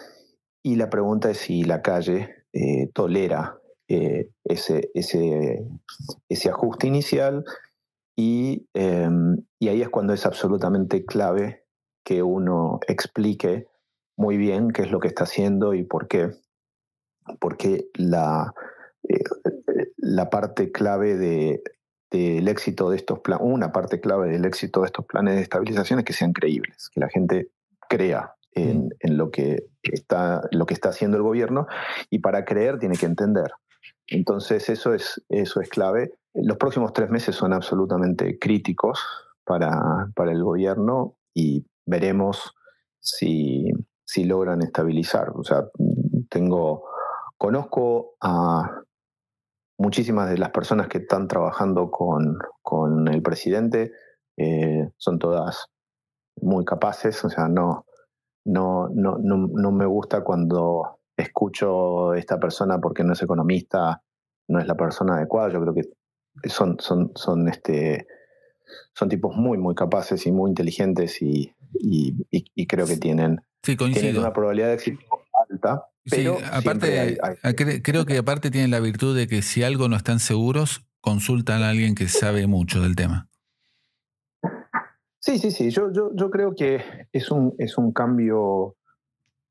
[0.63, 5.65] Y la pregunta es si la calle eh, tolera ese, ese,
[6.27, 7.45] ese, ajuste inicial
[8.17, 11.63] y, em, y, ahí es cuando es absolutamente clave
[12.03, 13.67] que uno explique
[14.17, 16.31] muy bien qué es lo que está haciendo y por qué.
[17.39, 18.66] Porque la, eh,
[19.97, 21.61] la parte clave de,
[22.11, 25.99] del éxito de estos planes, una parte clave del éxito de estos planes de estabilización
[25.99, 27.49] es que sean creíbles, que la gente
[27.89, 28.89] crea en, mm.
[29.01, 31.67] en, lo, que está, lo que está haciendo el gobierno
[32.09, 33.51] y para creer tiene que entender.
[34.07, 36.13] Entonces eso es, eso es clave.
[36.33, 39.03] Los próximos tres meses son absolutamente críticos
[39.43, 42.53] para, para el gobierno y veremos
[42.99, 43.65] si,
[44.05, 45.31] si logran estabilizar.
[45.35, 45.65] O sea,
[46.29, 46.85] tengo,
[47.37, 48.81] conozco a
[49.77, 53.91] muchísimas de las personas que están trabajando con, con el presidente,
[54.37, 55.67] eh, son todas
[56.41, 57.85] muy capaces, o sea, no,
[58.45, 64.03] no, no, no, me gusta cuando escucho esta persona porque no es economista,
[64.47, 68.07] no es la persona adecuada, yo creo que son, son, son este,
[68.93, 73.41] son tipos muy, muy capaces y muy inteligentes y, y, creo que tienen,
[74.17, 74.99] una probabilidad de éxito
[75.49, 75.87] alta.
[76.09, 77.17] Pero aparte,
[77.83, 81.69] creo que aparte tienen la virtud de que si algo no están seguros, consultan a
[81.69, 83.29] alguien que sabe mucho del tema.
[85.19, 85.71] Sí, sí, sí.
[85.71, 86.81] Yo, yo, yo creo que
[87.11, 88.75] es un, es un cambio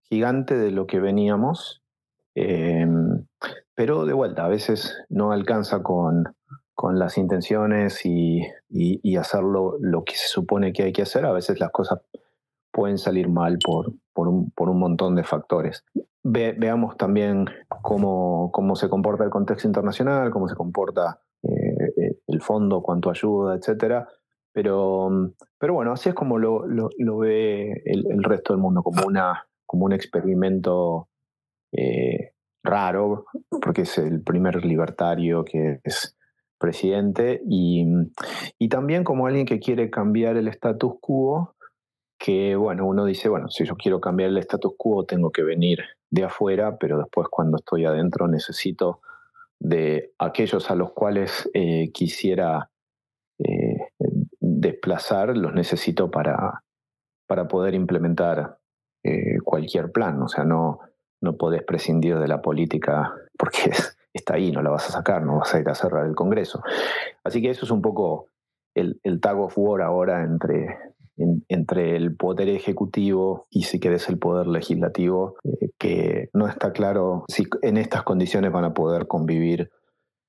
[0.08, 1.82] gigante de lo que veníamos.
[2.34, 3.26] Em,
[3.74, 6.24] pero de vuelta, a veces no alcanza con,
[6.74, 11.32] con las intenciones y, y, hacerlo lo que se supone que hay que hacer, a
[11.32, 12.00] veces las cosas
[12.70, 15.84] pueden salir mal por, por, un, por un montón de factores.
[16.28, 22.42] Veamos también cómo, cómo se comporta el contexto internacional, cómo se comporta eh, eh, el
[22.42, 24.08] fondo, cuánto ayuda, etcétera.
[24.52, 25.10] Pero,
[25.58, 29.84] pero bueno, así es como lo, lo, ve el, resto del mundo, como, una, como
[29.84, 31.08] un experimento
[31.72, 32.32] eh,
[32.64, 33.26] raro,
[33.62, 36.16] porque es el primer libertario que es
[36.58, 37.84] presidente y,
[38.58, 41.54] y, también como alguien que quiere cambiar el status quo,
[42.18, 45.80] que bueno, uno dice, bueno, si yo quiero cambiar el status quo tengo que venir
[46.10, 49.00] de afuera, pero después cuando estoy adentro necesito
[49.58, 52.70] de aquellos a los cuales eh, quisiera
[53.38, 53.88] eh,
[54.40, 56.62] desplazar, los necesito para,
[57.26, 58.58] para poder implementar
[59.04, 60.80] eh, cualquier plan, o sea, no,
[61.20, 63.70] no podés prescindir de la política porque
[64.12, 66.62] está ahí, no la vas a sacar, no vas a ir a cerrar el Congreso.
[67.24, 68.28] Así que eso es un poco
[68.74, 70.78] el, el tag of war ahora entre,
[71.16, 77.24] entre el poder ejecutivo y si querés el poder legislativo, eh, que no está claro
[77.28, 79.70] si en estas condiciones van a poder convivir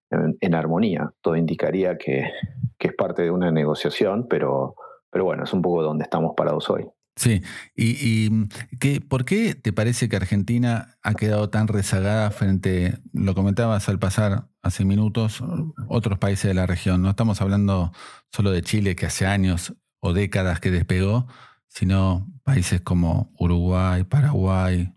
[0.10, 1.12] en, armonía.
[1.22, 2.32] Todo indicaría que,
[2.78, 4.76] que, es parte de una negociación, pero,
[5.10, 6.86] pero bueno, es un poco donde estamos parados hoy.
[7.18, 7.42] Sí,
[7.76, 13.90] y, y ¿por qué te parece que Argentina ha quedado tan rezagada frente, lo comentabas
[13.90, 15.44] al pasar hace minutos,
[15.88, 17.02] otros países de la región?
[17.02, 17.92] No estamos hablando
[18.32, 21.28] solo de Chile, que hace años o décadas que despegó,
[21.68, 24.94] sino países como Uruguay, Paraguay,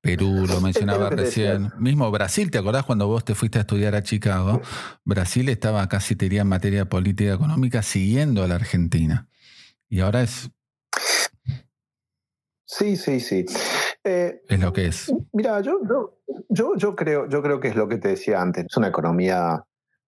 [0.00, 1.72] Perú, lo mencionaba recién.
[1.78, 4.60] Mismo Brasil, ¿te acordás cuando vos te fuiste a estudiar a Chicago?
[5.04, 9.28] Brasil estaba casi, te diría, en materia política económica siguiendo a la Argentina.
[9.88, 10.50] Y ahora es.
[12.66, 13.44] Sí, sí, sí.
[14.02, 15.12] Eh, es lo que es.
[15.32, 15.78] Mira, yo,
[16.48, 18.66] yo, yo, creo, yo creo que es lo que te decía antes.
[18.68, 19.64] Es una economía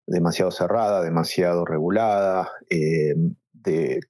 [0.07, 3.15] demasiado cerrada, demasiado regulada, eh,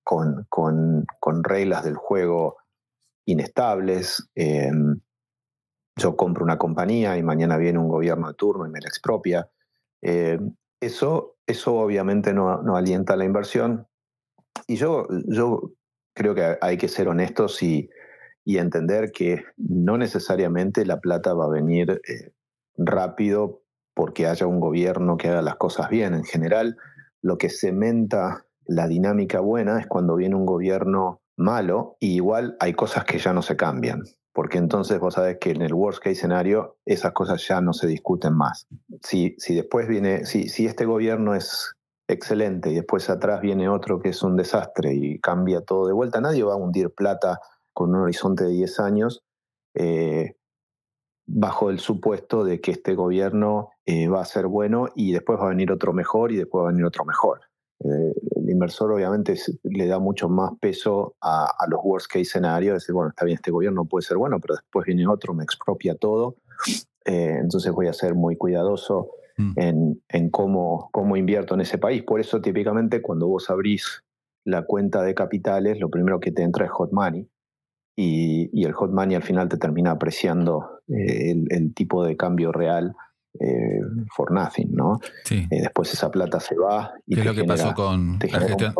[0.03, 2.59] con, reglas del juego
[3.24, 4.28] inestables.
[4.34, 4.70] Eh,
[5.99, 9.49] yo compro una compañía y mañana viene un gobierno de turno y me la expropia.
[10.80, 13.86] eso, eso obviamente no, alienta la inversión,
[14.66, 15.72] y yo, yo
[16.14, 17.90] creo que hay que ser honestos y,
[18.44, 22.30] entender que no necesariamente la plata va a venir eh,
[22.76, 23.64] rápido
[23.97, 26.12] porque haya un gobierno que haga las cosas bien.
[26.12, 26.76] En general,
[27.22, 32.74] lo que cementa la dinámica buena es cuando viene un gobierno malo y igual hay
[32.74, 34.03] cosas que ya no se cambian,
[34.34, 37.86] porque entonces vos sabés que en el worst case escenario esas cosas ya no se
[37.86, 38.66] discuten más.
[39.03, 41.72] Si, si después viene, si, si este gobierno es
[42.07, 46.20] excelente y después atrás viene otro que es un desastre y cambia todo de vuelta,
[46.20, 47.40] nadie va a hundir plata
[47.72, 49.24] con un horizonte de 10 años
[49.74, 50.36] eh,
[51.26, 55.46] bajo el supuesto de que este gobierno eh, va a ser bueno y después va
[55.46, 57.40] a venir otro mejor y después va a venir otro mejor.
[57.80, 62.74] Eh, el inversor obviamente le da mucho más peso a, a, los worst case escenarios,
[62.74, 65.94] decir, bueno, está bien, este gobierno puede ser bueno, pero después viene otro, me expropia
[65.94, 66.36] todo,
[67.04, 69.52] entonces voy a ser muy cuidadoso Mm.
[69.56, 72.02] en, en cómo, cómo invierto en ese país.
[72.02, 74.02] Por eso típicamente cuando vos abrís
[74.44, 77.28] la cuenta de capitales, lo primero que te entra es hot money.
[77.99, 82.14] Y, y el hot money al final te termina apreciando eh, el, el, tipo de
[82.14, 82.94] cambio real
[83.40, 83.80] eh,
[84.14, 84.99] for nothing, ¿no?
[85.24, 85.47] Sí.
[85.51, 86.92] Eh, después esa plata se va.
[87.07, 88.74] Y ¿Qué es lo que genera, pasó con la gestión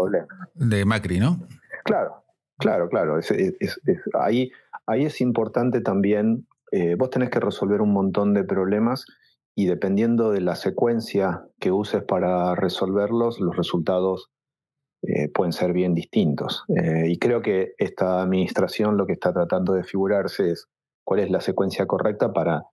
[0.55, 1.41] de Macri, no?
[1.85, 2.25] Claro,
[2.59, 3.19] claro, claro.
[3.19, 3.79] Es, es, es,
[4.19, 4.51] ahí,
[4.87, 9.07] ahí es importante también, eh, vos tenés que resolver un montón de problemas
[9.55, 14.31] y dependiendo de la secuencia que uses para resolverlos, los resultados
[15.07, 16.65] eh, pueden ser bien distintos.
[16.69, 20.69] Eh, y creo que esta administración lo que está tratando de figurarse es
[21.05, 22.65] cuál es la secuencia correcta para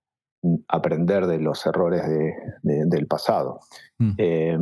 [0.42, 3.60] mm, aprender de los errores de, de, del pasado.
[4.00, 4.12] Mm.
[4.18, 4.58] Eh,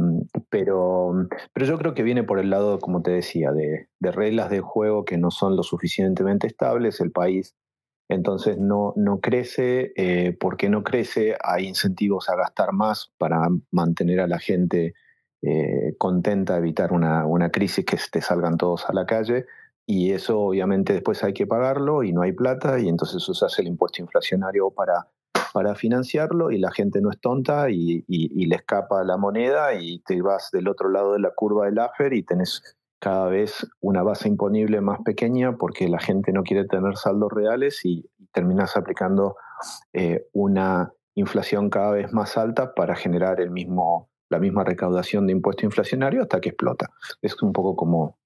[0.50, 4.50] pero, pero yo creo que viene por el lado, como te decía, de, de reglas
[4.50, 7.00] de juego que no son lo suficientemente estables.
[7.00, 7.56] El país
[8.12, 14.20] entonces no, no crece, eh, porque no crece, hay incentivos a gastar más para mantener
[14.20, 14.94] a la gente
[15.42, 19.46] eh, contenta, evitar una, una, crisis que te salgan todos a la calle,
[19.86, 23.68] y eso obviamente después hay que pagarlo y no hay plata, y entonces usas el
[23.68, 25.08] impuesto inflacionario para,
[25.54, 30.00] para financiarlo, y la gente no es tonta y, y, le escapa la moneda, y
[30.00, 34.04] te vas del otro lado de la curva del AFER y tenés cada vez una
[34.04, 39.36] base imponible más pequeña porque la gente no quiere tener saldos reales y, terminas aplicando
[39.94, 45.34] eh, una inflación cada vez más alta para generar el mismo, la misma recaudación de
[45.34, 46.90] impuesto inflacionario hasta que explota.
[47.22, 48.18] Es un poco como,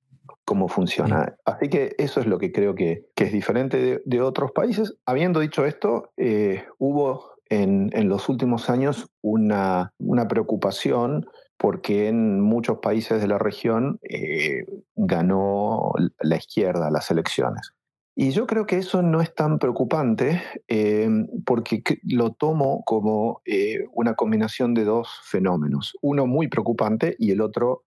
[0.45, 1.35] cómo funciona.
[1.43, 4.95] Así que eso es lo que creo que, que es diferente de, de, otros países.
[5.05, 11.25] Habiendo dicho esto, eh, hubo en, en, los últimos años una, una preocupación
[11.57, 17.73] porque en muchos países de la región eh, ganó la izquierda las elecciones.
[18.17, 21.09] Y yo creo que eso no es tan preocupante eh,
[21.45, 27.41] porque lo tomo como eh, una combinación de dos fenómenos, uno muy preocupante y el
[27.41, 27.83] otro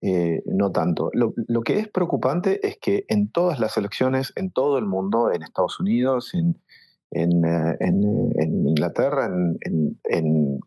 [0.00, 1.10] eh, no tanto.
[1.12, 5.42] Lo, que es preocupante es que en todas las elecciones, en todo el mundo, en
[5.42, 6.58] Estados Unidos, en,
[7.10, 10.60] en Inglaterra, en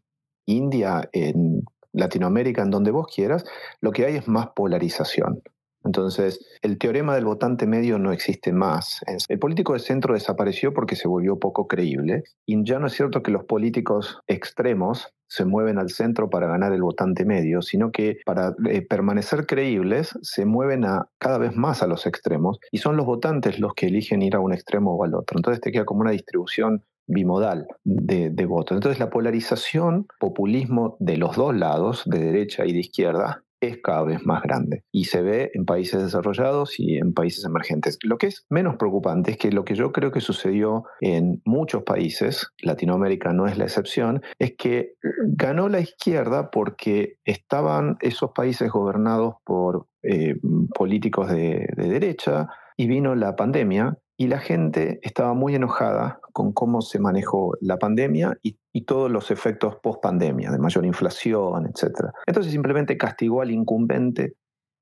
[0.45, 3.45] India, en Latinoamérica, en donde vos quieras,
[3.79, 5.41] lo que hay es más polarización.
[5.83, 9.01] Entonces, el teorema del votante medio no existe más.
[9.27, 13.23] El político de centro desapareció porque se volvió poco creíble y ya no es cierto
[13.23, 18.17] que los políticos extremos se mueven al centro para ganar el votante medio, sino que
[18.25, 22.97] para eh, permanecer creíbles se mueven a, cada vez más a los extremos y son
[22.97, 25.39] los votantes los que eligen ir a un extremo o al otro.
[25.39, 28.75] Entonces te queda como una distribución bimodal de, de votos.
[28.75, 34.03] Entonces la polarización, populismo de los dos lados, de derecha y de izquierda, es cada
[34.03, 37.97] vez más grande y se ve en países desarrollados y en países emergentes.
[38.03, 41.83] Lo que es menos preocupante es que lo que yo creo que sucedió en muchos
[41.83, 44.93] países, Latinoamérica no es la excepción, es que
[45.27, 50.35] ganó la izquierda porque estaban esos países gobernados por eh,
[50.73, 52.47] políticos de derecha
[52.77, 57.77] y vino la pandemia y la gente estaba muy enojada con cómo se manejó la
[57.77, 58.55] pandemia y,
[58.85, 62.09] todos los efectos post pandemia, de mayor inflación, etc.
[62.27, 64.35] Entonces simplemente castigó al incumbente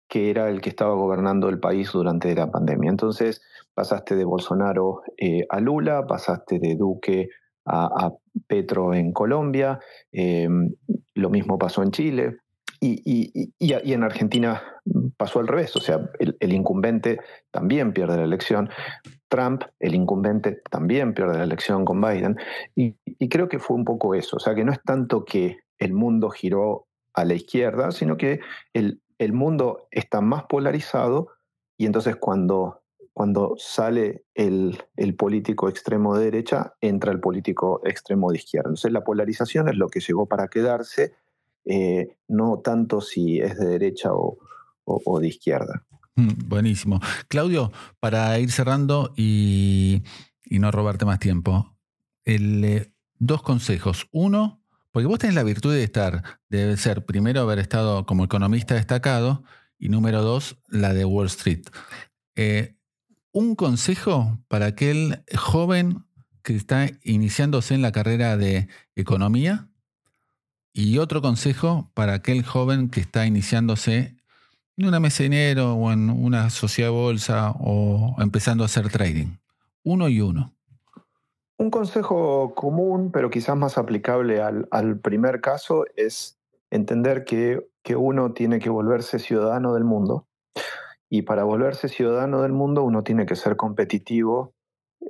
[0.09, 2.89] que era el que estaba gobernando el país durante la pandemia.
[2.89, 3.41] Entonces
[3.73, 7.29] pasaste de Bolsonaro eh, a Lula, pasaste de Duque
[7.65, 8.11] a,
[8.45, 9.79] Petro en Colombia,
[10.11, 10.73] em,
[11.13, 12.39] lo mismo pasó en Chile,
[12.81, 14.61] y, en Argentina
[15.17, 17.19] pasó al revés, o sea, el, incumbente
[17.51, 18.69] también pierde la elección,
[19.27, 22.37] Trump, el incumbente, también pierde la elección con Biden,
[22.75, 22.95] y,
[23.27, 26.29] creo que fue un poco eso, o sea, que no es tanto que el mundo
[26.29, 28.39] giró a la izquierda, sino que
[28.73, 31.29] el, el mundo está más polarizado
[31.77, 32.81] y entonces cuando,
[33.13, 38.69] cuando sale el, el, político extremo de derecha, entra el político extremo de izquierda.
[38.69, 41.13] Entonces la polarización es lo que llegó para quedarse
[41.65, 44.37] eh, no tanto si es de derecha o,
[45.19, 45.85] de izquierda.
[46.15, 46.99] Mm, buenísimo.
[47.27, 50.01] Claudio, para ir cerrando y,
[50.49, 51.77] no robarte más tiempo,
[52.25, 54.07] eh, dos consejos.
[54.11, 58.75] Uno, porque vos tenés la virtud de estar, debe ser primero haber estado como economista
[58.75, 59.43] destacado
[59.77, 61.65] y número dos, la de Wall Street.
[62.35, 62.75] Eh,
[63.31, 66.05] un consejo para aquel joven
[66.41, 69.69] que está iniciándose en la carrera de economía
[70.79, 74.15] y otro consejo para aquel joven que está iniciándose
[74.77, 79.37] en una mesa o en una sociedad de bolsa o empezando a hacer trading.
[79.83, 80.53] Uno y uno.
[81.57, 86.39] Un consejo común, pero quizás más aplicable al, primer caso, es
[86.71, 87.67] entender que,
[87.97, 90.27] uno tiene que volverse ciudadano del mundo.
[91.09, 94.53] Y para volverse ciudadano del mundo uno tiene que ser competitivo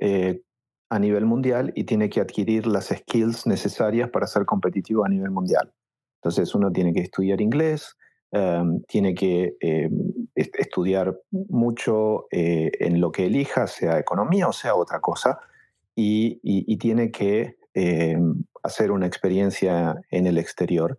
[0.00, 0.42] eh,
[0.90, 5.30] a nivel mundial y tiene que adquirir las skills necesarias para ser competitivo a nivel
[5.30, 5.72] mundial.
[6.16, 7.96] Entonces uno tiene que estudiar inglés,
[8.32, 9.92] em, tiene que em,
[10.34, 15.38] estudiar mucho eh, en lo que elija, sea economía o sea otra cosa,
[15.94, 20.98] y, tiene que em, hacer una experiencia en el exterior.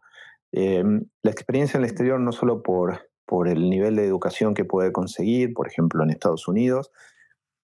[0.53, 4.91] la experiencia en el exterior no solo por, por el nivel de educación que puede
[4.91, 6.91] conseguir, por ejemplo, en Estados Unidos,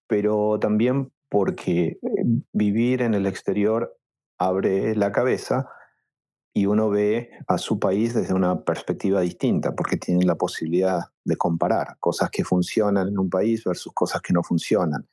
[0.08, 2.24] pero también porque eh,
[2.54, 3.98] vivir en el exterior
[4.38, 5.68] abre la cabeza
[6.54, 11.38] y uno ve a su país desde una perspectiva distinta, porque tiene la posibilidad de
[11.38, 15.08] comparar cosas que funcionan en un país versus cosas que no funcionan.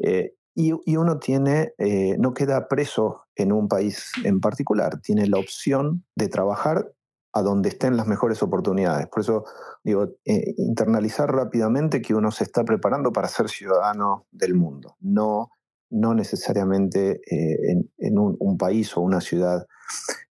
[0.00, 5.38] Eh, y, uno tiene, eh, no queda preso en un país en particular, tiene la
[5.38, 6.92] opción de trabajar
[7.32, 9.06] a donde estén las mejores oportunidades.
[9.08, 9.44] Por eso
[9.82, 15.50] digo, eh, internalizar rápidamente que uno se está preparando para ser ciudadano del mundo, no,
[15.90, 19.66] no necesariamente eh, en, un, país o una ciudad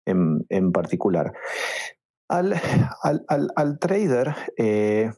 [0.06, 1.34] en, particular.
[2.28, 2.62] Al,
[3.56, 5.12] al, trader eh,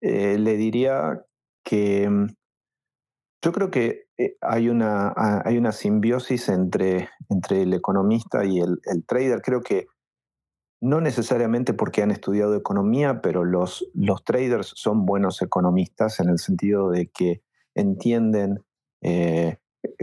[0.00, 1.22] le diría
[1.62, 2.26] que mm,
[3.42, 4.04] yo creo que
[4.40, 5.12] hay una,
[5.44, 9.42] hay una simbiosis entre, entre el economista y el, el trader.
[9.42, 9.88] Creo que
[10.84, 16.38] no necesariamente porque han estudiado economía, pero los, los traders son buenos economistas en el
[16.38, 17.42] sentido de que
[17.74, 18.62] entienden
[19.00, 19.56] eh,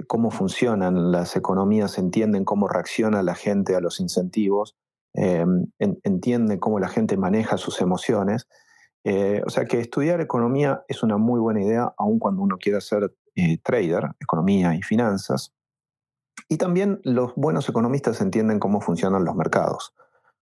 [0.07, 4.75] cómo funcionan las economías, entienden cómo reacciona la gente a los incentivos,
[5.13, 5.45] eh,
[5.77, 8.47] entienden cómo la gente maneja sus emociones.
[9.03, 12.81] Eh, o sea que estudiar economía es una muy buena idea, aun cuando uno quiera
[12.81, 13.13] ser
[13.61, 15.53] trader, economía y finanzas.
[16.49, 19.93] Y también los buenos economistas entienden cómo funcionan los mercados.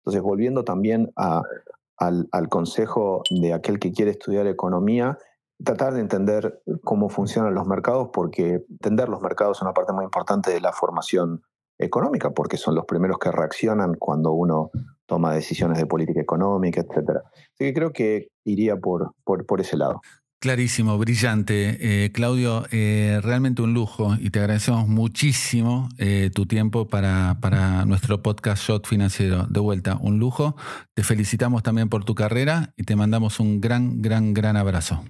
[0.06, 5.18] Entonces, volviendo también al, consejo de aquel que quiere estudiar economía,
[5.64, 10.04] tratar de entender cómo funcionan los mercados, porque entender los mercados es una parte muy
[10.04, 11.42] importante de la formación
[11.80, 14.70] económica, porque son los primeros que reaccionan cuando uno
[15.08, 17.22] toma decisiones de política económica, etc.
[17.26, 20.02] Así que creo que iría por, por, por ese lado.
[20.40, 21.78] Clarísimo, brillante.
[22.06, 27.86] Eh, Claudio, eh, realmente un lujo y te agradecemos muchísimo eh, tu tiempo para, para,
[27.86, 29.48] nuestro podcast Shot Financiero.
[29.50, 30.56] De vuelta, un lujo.
[30.94, 35.04] Te felicitamos también por tu carrera y te mandamos un gran, gran, gran abrazo.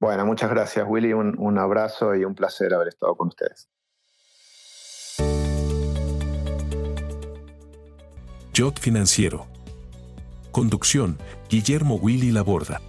[0.00, 3.68] Bueno, muchas gracias Willy, un, un abrazo y un placer haber estado con ustedes.
[8.56, 9.46] Jot Financiero.
[10.52, 12.80] Conducción, Guillermo Willy Laborda.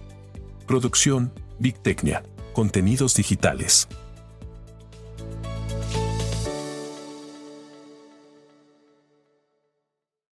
[0.66, 2.22] Producción, Big Tecnia.
[2.52, 3.88] Contenidos digitales.